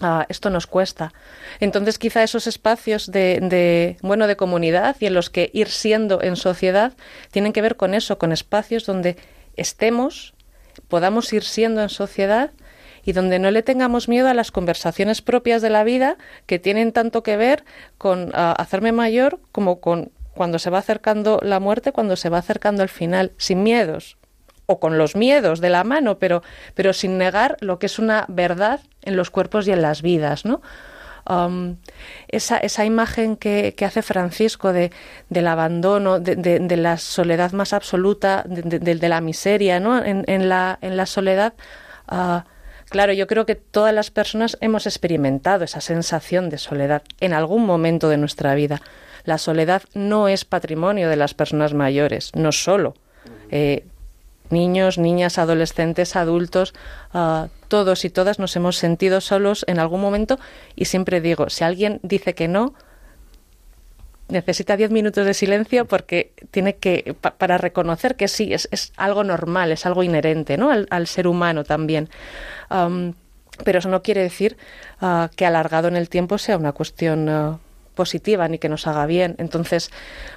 [0.01, 1.11] Ah, esto nos cuesta.
[1.59, 6.21] Entonces, quizá esos espacios de, de, bueno, de comunidad y en los que ir siendo
[6.21, 6.93] en sociedad
[7.31, 9.17] tienen que ver con eso, con espacios donde
[9.57, 10.33] estemos,
[10.87, 12.51] podamos ir siendo en sociedad
[13.03, 16.15] y donde no le tengamos miedo a las conversaciones propias de la vida
[16.45, 17.65] que tienen tanto que ver
[17.97, 22.37] con ah, hacerme mayor como con cuando se va acercando la muerte, cuando se va
[22.37, 24.15] acercando el final, sin miedos,
[24.69, 26.43] o con los miedos de la mano, pero,
[26.75, 30.45] pero sin negar lo que es una verdad en los cuerpos y en las vidas,
[30.45, 30.61] ¿no?
[31.27, 31.77] Um,
[32.27, 34.91] esa, esa, imagen que, que hace Francisco de,
[35.29, 40.03] del abandono, de, de, la soledad más absoluta, de, la miseria, ¿no?
[40.03, 41.53] En, la, en la soledad,
[42.11, 42.41] uh,
[42.89, 47.65] claro, yo creo que todas las personas hemos experimentado esa sensación de soledad en algún
[47.65, 48.81] momento de nuestra vida.
[49.23, 52.93] La soledad no es patrimonio de las personas mayores, no solo.
[53.51, 53.83] Eh,
[54.49, 56.73] niños, niñas, adolescentes, adultos,
[57.13, 60.39] uh, todos y todas nos hemos sentido solos en algún momento
[60.75, 62.73] y siempre digo, si alguien dice que no,
[64.29, 69.23] necesita diez minutos de silencio porque tiene que, para reconocer que sí, es, es, algo
[69.23, 70.69] normal, es algo inherente ¿no?
[70.71, 72.09] al, ser humano también.
[73.63, 74.57] Pero eso no quiere decir
[75.01, 77.59] uh, que alargado en el tiempo sea una cuestión uh,
[77.93, 79.35] positiva ni que nos haga bien.
[79.37, 79.91] Entonces,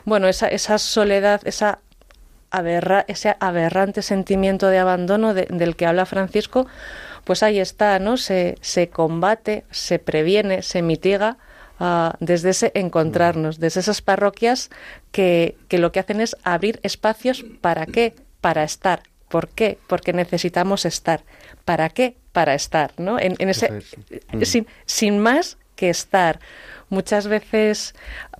[0.04, 1.78] bueno, esa, esa soledad, esa
[2.53, 6.66] aberra, ese aberrante sentimiento de abandono del que habla Francisco,
[7.24, 8.16] pues ahí está, ¿no?
[8.16, 11.38] Se, se combate, se previene, se mitiga
[11.80, 14.70] uh, desde ese encontrarnos, desde esas parroquias
[15.11, 19.03] que, que lo que hacen es abrir espacios para qué, para estar.
[19.28, 19.78] ¿Por qué?
[19.86, 21.22] Porque necesitamos estar.
[21.64, 22.16] ¿Para qué?
[22.32, 23.18] Para estar, ¿no?
[23.18, 23.82] En, en ese,
[24.42, 26.38] sin, sin más que estar.
[26.90, 27.94] Muchas veces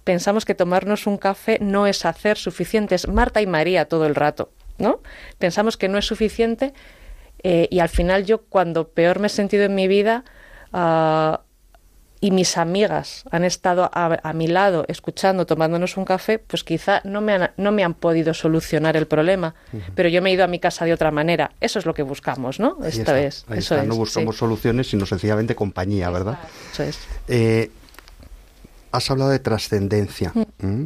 [0.05, 4.15] pensamos que tomarnos un café no es hacer suficiente, es Marta y María todo el
[4.15, 4.51] rato.
[4.79, 5.01] ¿no?
[5.39, 6.73] Pensamos que no es suficiente
[7.43, 10.25] eh, y al final yo cuando peor me he sentido en mi vida
[10.73, 11.43] ah,
[12.21, 17.21] y mis amigas han estado a, mi lado escuchando, tomándonos un café, pues quizá no
[17.21, 19.57] me han, no me han podido solucionar el problema,
[19.97, 21.51] pero yo me he ido a mi casa de otra manera.
[21.61, 22.79] Eso es lo que buscamos, ¿no?
[22.85, 23.45] Esta vez.
[23.51, 26.39] Eso no buscamos soluciones, sino sencillamente compañía, ¿verdad?
[26.73, 27.01] Eso es.
[27.27, 27.73] Eh,
[28.93, 30.33] has hablado de trascendencia.
[30.61, 30.85] Mm.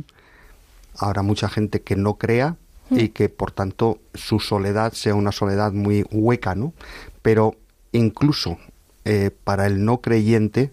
[0.99, 2.57] Ahora mucha gente que no crea
[2.91, 6.73] y que por tanto su soledad sea una soledad muy hueca, ¿no?
[7.21, 7.57] Pero
[7.93, 8.59] incluso
[9.05, 10.73] eh, para el no creyente,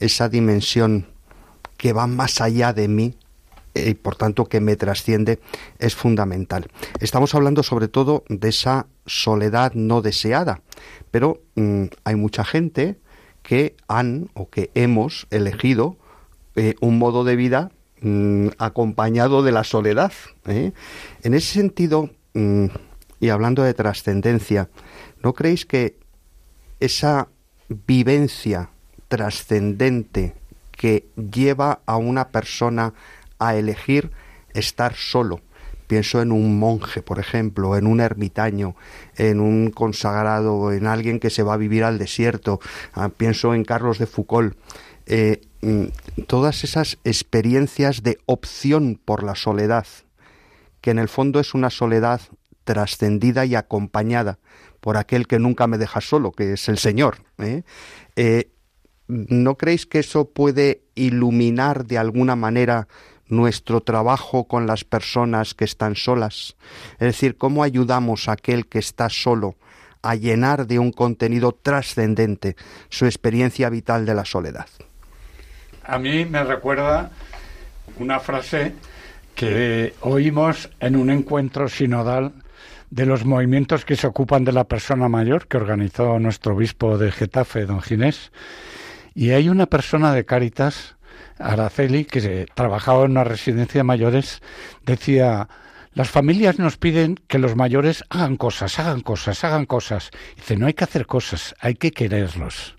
[0.00, 1.06] esa dimensión
[1.76, 3.14] que va más allá de mí
[3.74, 5.38] eh, y por tanto que me trasciende
[5.78, 6.68] es fundamental.
[7.00, 10.62] Estamos hablando sobre todo de esa soledad no deseada,
[11.10, 12.98] pero mm, hay mucha gente
[13.42, 15.96] que han o que hemos elegido
[16.56, 17.70] eh, un modo de vida
[18.00, 20.12] mm, acompañado de la soledad.
[20.46, 20.72] ¿eh?
[21.22, 22.66] En ese sentido, mm,
[23.20, 24.68] y hablando de trascendencia,
[25.22, 25.98] ¿no creéis que
[26.80, 27.28] esa
[27.68, 28.70] vivencia
[29.08, 30.34] trascendente
[30.72, 32.94] que lleva a una persona
[33.38, 34.10] a elegir
[34.54, 35.40] estar solo.
[35.86, 38.76] Pienso en un monje, por ejemplo, en un ermitaño,
[39.16, 42.60] en un consagrado, en alguien que se va a vivir al desierto.
[42.94, 44.56] Ah, pienso en Carlos de Foucault.
[45.06, 45.40] Eh,
[46.26, 49.86] todas esas experiencias de opción por la soledad,
[50.80, 52.20] que en el fondo es una soledad
[52.64, 54.38] trascendida y acompañada
[54.80, 57.18] por aquel que nunca me deja solo, que es el Señor.
[57.38, 57.62] ¿eh?
[58.16, 58.50] Eh,
[59.08, 62.88] ¿No creéis que eso puede iluminar de alguna manera
[63.26, 66.56] nuestro trabajo con las personas que están solas?
[66.94, 69.56] Es decir, ¿cómo ayudamos a aquel que está solo
[70.02, 72.56] a llenar de un contenido trascendente
[72.88, 74.68] su experiencia vital de la soledad?
[75.84, 77.10] A mí me recuerda
[77.98, 78.74] una frase
[79.34, 82.32] que oímos en un encuentro sinodal
[82.90, 87.12] de los movimientos que se ocupan de la persona mayor que organizó nuestro obispo de
[87.12, 88.32] Getafe, don Ginés,
[89.14, 90.96] y hay una persona de Cáritas,
[91.38, 94.42] Araceli, que trabajaba en una residencia de mayores,
[94.84, 95.48] decía,
[95.94, 100.10] las familias nos piden que los mayores hagan cosas, hagan cosas, hagan cosas.
[100.36, 102.76] Dice, no hay que hacer cosas, hay que quererlos.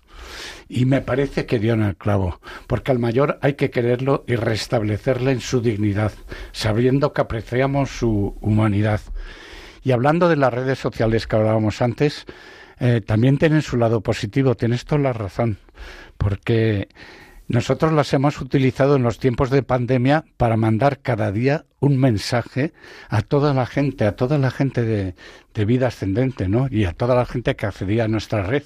[0.74, 4.36] Y me parece que dio en el clavo, porque al mayor hay que quererlo y
[4.36, 6.12] restablecerle en su dignidad,
[6.52, 9.02] sabiendo que apreciamos su humanidad.
[9.84, 12.24] Y hablando de las redes sociales que hablábamos antes,
[12.80, 15.58] eh, también tienen su lado positivo, tienes toda la razón,
[16.16, 16.88] porque
[17.52, 22.72] nosotros las hemos utilizado en los tiempos de pandemia para mandar cada día un mensaje
[23.10, 25.14] a toda la gente, a toda la gente de,
[25.52, 26.66] de, vida ascendente, ¿no?
[26.70, 28.62] Y a toda la gente que accedía a nuestra red,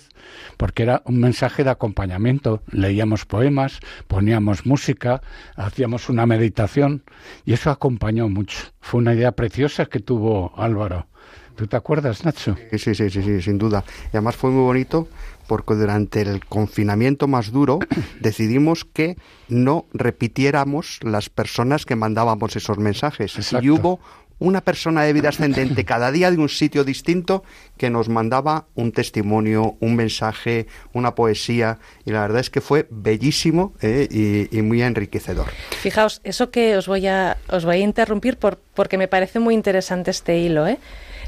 [0.57, 2.63] porque era un mensaje de acompañamiento.
[2.71, 5.21] Leíamos poemas, poníamos música,
[5.57, 7.03] hacíamos una meditación
[7.45, 8.57] y eso acompañó mucho.
[8.81, 11.09] Fue una idea preciosa que tuvo Álvaro.
[11.57, 12.55] ¿Tú te acuerdas, Nacho?
[12.71, 13.83] Sí, sí, sí, sí, sin duda.
[14.13, 15.09] Y además fue muy bonito
[15.47, 17.79] porque durante el confinamiento más duro
[18.21, 19.17] decidimos que
[19.49, 23.37] no repitiéramos las personas que mandábamos esos mensajes.
[23.63, 24.01] Y hubo
[24.39, 27.43] una persona de vida ascendente cada día de un sitio distinto
[27.77, 32.87] que nos mandaba un testimonio, un mensaje, una poesía y la verdad es que fue
[32.91, 35.47] bellísimo eh, y, muy enriquecedor.
[35.81, 39.55] Fijaos, eso que os voy a, os voy a interrumpir por, porque me parece muy
[39.55, 40.79] interesante este hilo, ¿eh?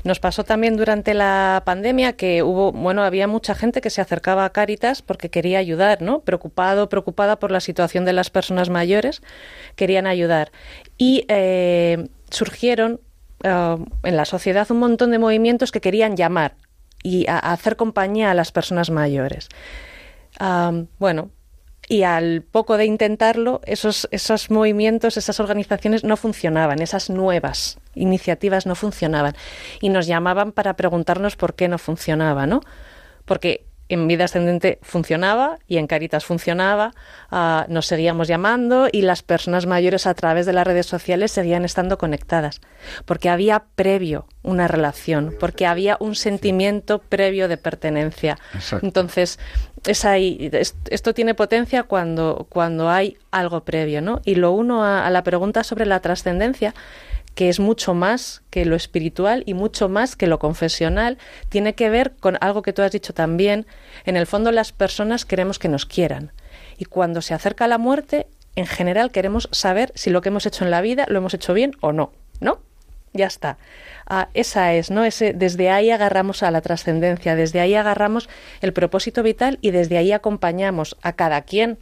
[0.05, 4.45] Nos pasó también durante la pandemia que hubo, bueno, había mucha gente que se acercaba
[4.45, 6.21] a Cáritas porque quería ayudar, ¿no?
[6.21, 9.23] Preocupado, preocupada por la situación de las personas mayores,
[9.77, 10.53] querían ayudar.
[10.97, 13.01] Y eh, surgieron
[13.43, 16.57] eh, en la sociedad un montón de movimientos que querían llamar
[17.03, 19.49] y hacer compañía a las personas mayores.
[20.41, 21.31] Ah, bueno,
[21.89, 28.67] y al poco de intentarlo, esos, esos movimientos, esas organizaciones no funcionaban, esas nuevas iniciativas
[28.67, 29.35] no funcionaban.
[29.81, 32.61] Y nos llamaban para preguntarnos por qué no funcionaba, ¿no?
[33.25, 36.93] Porque en Vida Ascendente funcionaba y en Caritas funcionaba,
[37.31, 41.65] ah, nos seguíamos llamando y las personas mayores a través de las redes sociales seguían
[41.65, 42.61] estando conectadas,
[43.05, 48.39] porque había previo una relación, porque había un sentimiento previo de pertenencia.
[48.83, 49.39] Entonces,
[49.87, 50.51] es ahí,
[50.91, 54.21] esto tiene potencia cuando, cuando hay algo previo, ¿no?
[54.25, 56.75] Y lo uno a la pregunta sobre la trascendencia
[57.39, 61.19] que es mucho más que lo espiritual y mucho más que lo confesional,
[61.49, 63.65] tiene que ver con algo que tú has dicho también.
[64.05, 66.33] En el fondo las personas queremos que nos quieran.
[66.79, 68.27] Y cuando se acerca la muerte,
[68.57, 71.55] en general queremos saber si lo que hemos hecho en la vida lo hemos hecho
[71.55, 72.11] bien o no,
[72.41, 72.59] ¿no?
[73.13, 73.57] Ya está.
[74.05, 75.05] Ah, esa es, ¿no?
[75.05, 78.29] Ese, desde ahí agarramos a la trascendencia, desde ahí agarramos
[78.63, 81.79] el propósito vital y desde ahí acompañamos a cada quien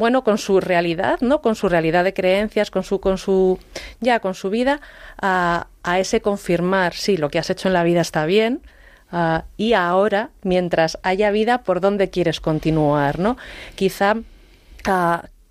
[0.00, 1.42] bueno, con su realidad, ¿no?
[1.42, 3.58] Con su realidad de creencias, con su, con su,
[4.00, 4.80] ya, con su vida,
[5.20, 5.66] a,
[5.98, 8.62] ese confirmar, sí, lo que has hecho en la vida está bien,
[9.56, 13.36] y ahora, mientras haya vida, ¿por dónde quieres continuar, no?
[13.74, 14.16] Quizá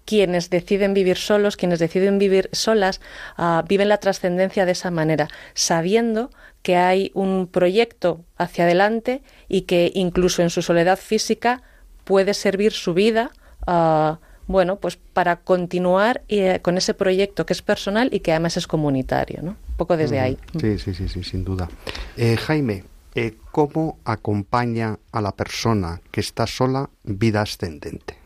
[0.06, 3.02] quienes deciden vivir solos, quienes deciden vivir solas,
[3.38, 6.32] ah, viven la trascendencia de esa manera, sabiendo
[6.64, 11.62] que hay un proyecto hacia adelante y que incluso en su soledad física
[12.04, 13.30] puede servir su vida
[14.50, 18.66] bueno, pues para continuar eh, con ese proyecto que es personal y que además es
[18.66, 19.52] comunitario, ¿no?
[19.52, 20.40] Un poco desde ahí.
[20.60, 21.70] Sí, sí, sí, sí, sin duda.
[22.18, 22.84] Eh, Jaime,
[23.14, 28.18] eh, ¿cómo acompaña a la persona que está sola vida ascendente?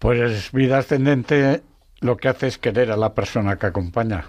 [0.00, 1.62] Pues vida ascendente
[2.00, 4.28] lo que hace es querer a la persona que acompaña.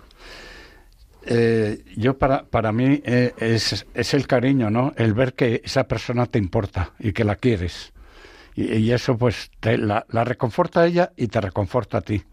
[1.25, 4.93] Eh, yo para, para mí eh, es, es el cariño, ¿no?
[4.95, 7.91] El ver que esa persona te importa y que la quieres.
[8.57, 12.23] Y, eso pues te, la, la reconforta a ella y te reconforta a ti.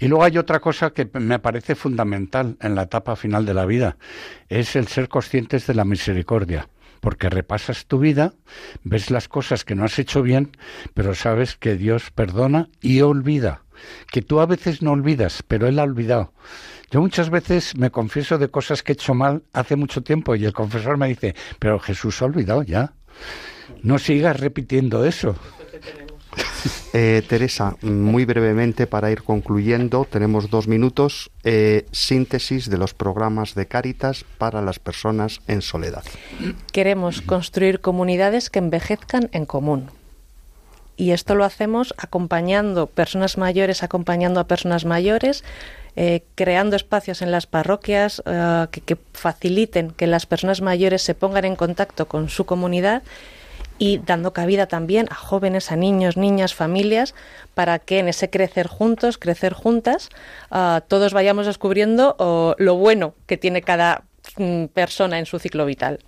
[0.00, 3.64] Y luego hay otra cosa que me parece fundamental en la etapa final de la
[3.64, 3.96] vida,
[4.48, 6.68] es el ser conscientes de la misericordia,
[7.00, 8.34] porque repasas tu vida,
[8.82, 10.56] ves las cosas que no has hecho bien,
[10.94, 13.62] pero sabes que Dios perdona y olvida,
[14.10, 16.32] que tú a veces no olvidas, pero Él ha olvidado.
[16.90, 20.44] Yo muchas veces me confieso de cosas que he hecho mal hace mucho tiempo y
[20.44, 22.94] el confesor me dice, pero Jesús ha olvidado ya.
[23.82, 25.36] No sigas repitiendo eso.
[26.94, 31.30] Eh, Teresa, muy brevemente para ir concluyendo, tenemos dos minutos.
[31.44, 36.02] eh, síntesis de los programas de Cáritas para las personas en soledad.
[36.72, 39.90] Queremos construir comunidades que envejezcan en común.
[40.96, 45.44] Y esto lo hacemos acompañando personas mayores, acompañando a personas mayores,
[46.00, 51.44] eh, creando espacios en las parroquias eh, que, faciliten que las personas mayores se pongan
[51.44, 53.02] en contacto con su comunidad
[53.78, 57.16] y dando cabida también a jóvenes, a niños, niñas, familias,
[57.54, 60.08] para que en ese crecer juntos, crecer juntas,
[60.52, 64.04] ah, todos vayamos descubriendo oh, lo bueno que tiene cada
[64.36, 65.98] mm, persona en su ciclo vital.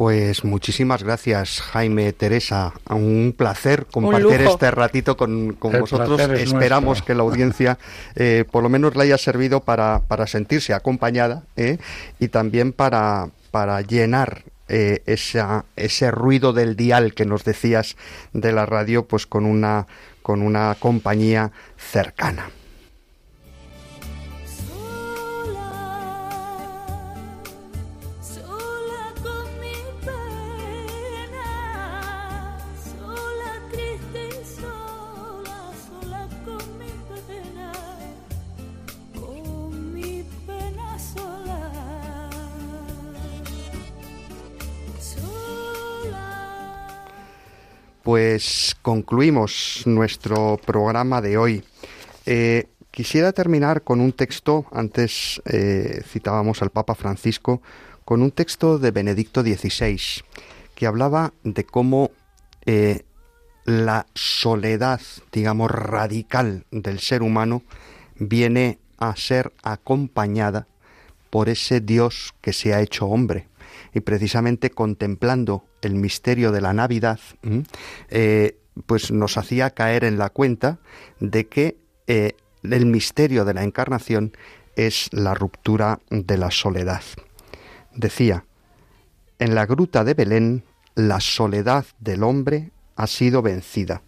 [0.00, 2.72] Pues muchísimas gracias, Jaime, Teresa.
[2.88, 6.18] Un placer compartir este ratito con, con vosotros.
[6.18, 7.06] es Esperamos nuestro.
[7.06, 7.78] que la audiencia
[8.14, 11.76] eh, por lo menos le haya servido para, para sentirse acompañada ¿eh?
[12.18, 17.98] y también para, para llenar eh, esa, ese ruido del dial que nos decías
[18.32, 19.86] de la radio, pues con una,
[20.22, 22.48] con una compañía cercana.
[48.02, 51.62] Pues concluimos nuestro programa de hoy.
[52.24, 57.60] Eh, quisiera terminar con un texto, antes eh, citábamos al Papa Francisco,
[58.06, 60.00] con un texto de Benedicto XVI,
[60.74, 62.10] que hablaba de cómo
[62.64, 63.04] eh,
[63.66, 67.62] la soledad, digamos, radical del ser humano
[68.16, 70.66] viene a ser acompañada
[71.28, 73.49] por ese Dios que se ha hecho hombre.
[73.92, 77.20] Y precisamente contemplando el misterio de la Navidad,
[78.08, 80.78] eh, pues nos hacía caer en la cuenta
[81.18, 81.76] de que
[82.06, 84.32] eh, el misterio de la encarnación
[84.76, 87.02] es la ruptura de la soledad.
[87.94, 88.44] Decía,
[89.38, 90.64] en la gruta de Belén
[90.94, 94.02] la soledad del hombre ha sido vencida.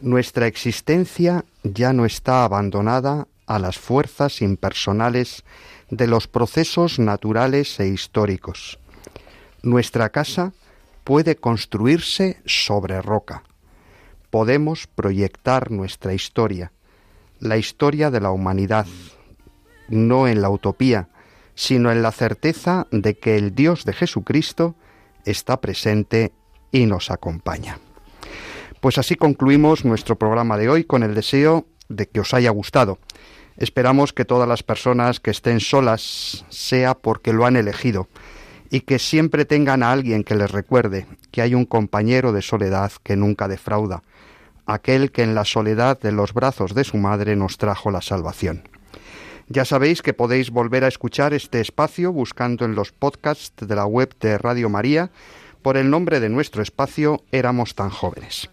[0.00, 5.44] Nuestra existencia ya no está abandonada a las fuerzas impersonales
[5.90, 8.78] de los procesos naturales e históricos.
[9.62, 10.52] Nuestra casa
[11.04, 13.42] puede construirse sobre roca.
[14.30, 16.72] Podemos proyectar nuestra historia,
[17.40, 18.86] la historia de la humanidad,
[19.88, 21.08] no en la utopía,
[21.54, 24.76] sino en la certeza de que el Dios de Jesucristo
[25.26, 26.32] está presente
[26.72, 27.78] y nos acompaña.
[28.80, 32.98] Pues así concluimos nuestro programa de hoy con el deseo de que os haya gustado.
[33.58, 38.08] Esperamos que todas las personas que estén solas sea porque lo han elegido
[38.70, 42.92] y que siempre tengan a alguien que les recuerde que hay un compañero de soledad
[43.02, 44.02] que nunca defrauda,
[44.66, 48.62] aquel que en la soledad de los brazos de su madre nos trajo la salvación.
[49.48, 53.84] Ya sabéis que podéis volver a escuchar este espacio buscando en los podcasts de la
[53.84, 55.10] web de Radio María
[55.62, 58.48] por el nombre de nuestro espacio Éramos tan jóvenes.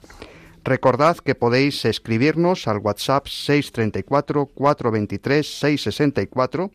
[0.67, 6.71] Recordad que podéis escribirnos al WhatsApp 634 423 664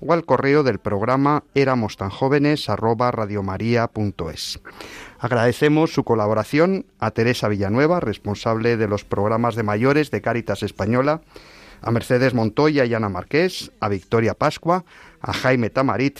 [0.00, 4.60] o al correo del programa éramos tan jóvenes radiomaria.es.
[5.20, 11.20] Agradecemos su colaboración a Teresa Villanueva, responsable de los programas de mayores de Cáritas Española,
[11.82, 14.84] a Mercedes Montoya y Ana Marqués, a Victoria Pascua,
[15.20, 16.18] a Jaime Tamarit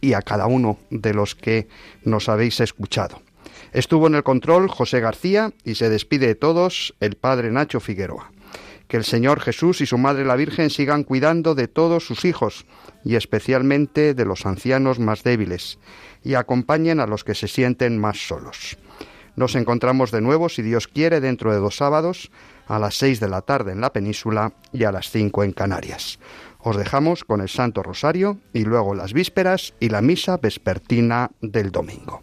[0.00, 1.68] y a cada uno de los que
[2.02, 3.23] nos habéis escuchado.
[3.74, 8.30] Estuvo en el control José García y se despide de todos el padre Nacho Figueroa.
[8.86, 12.66] Que el Señor Jesús y su Madre la Virgen sigan cuidando de todos sus hijos
[13.04, 15.80] y especialmente de los ancianos más débiles
[16.22, 18.78] y acompañen a los que se sienten más solos.
[19.34, 22.30] Nos encontramos de nuevo, si Dios quiere, dentro de dos sábados,
[22.68, 26.20] a las seis de la tarde en la península y a las cinco en Canarias.
[26.60, 31.72] Os dejamos con el Santo Rosario y luego las vísperas y la misa vespertina del
[31.72, 32.22] domingo.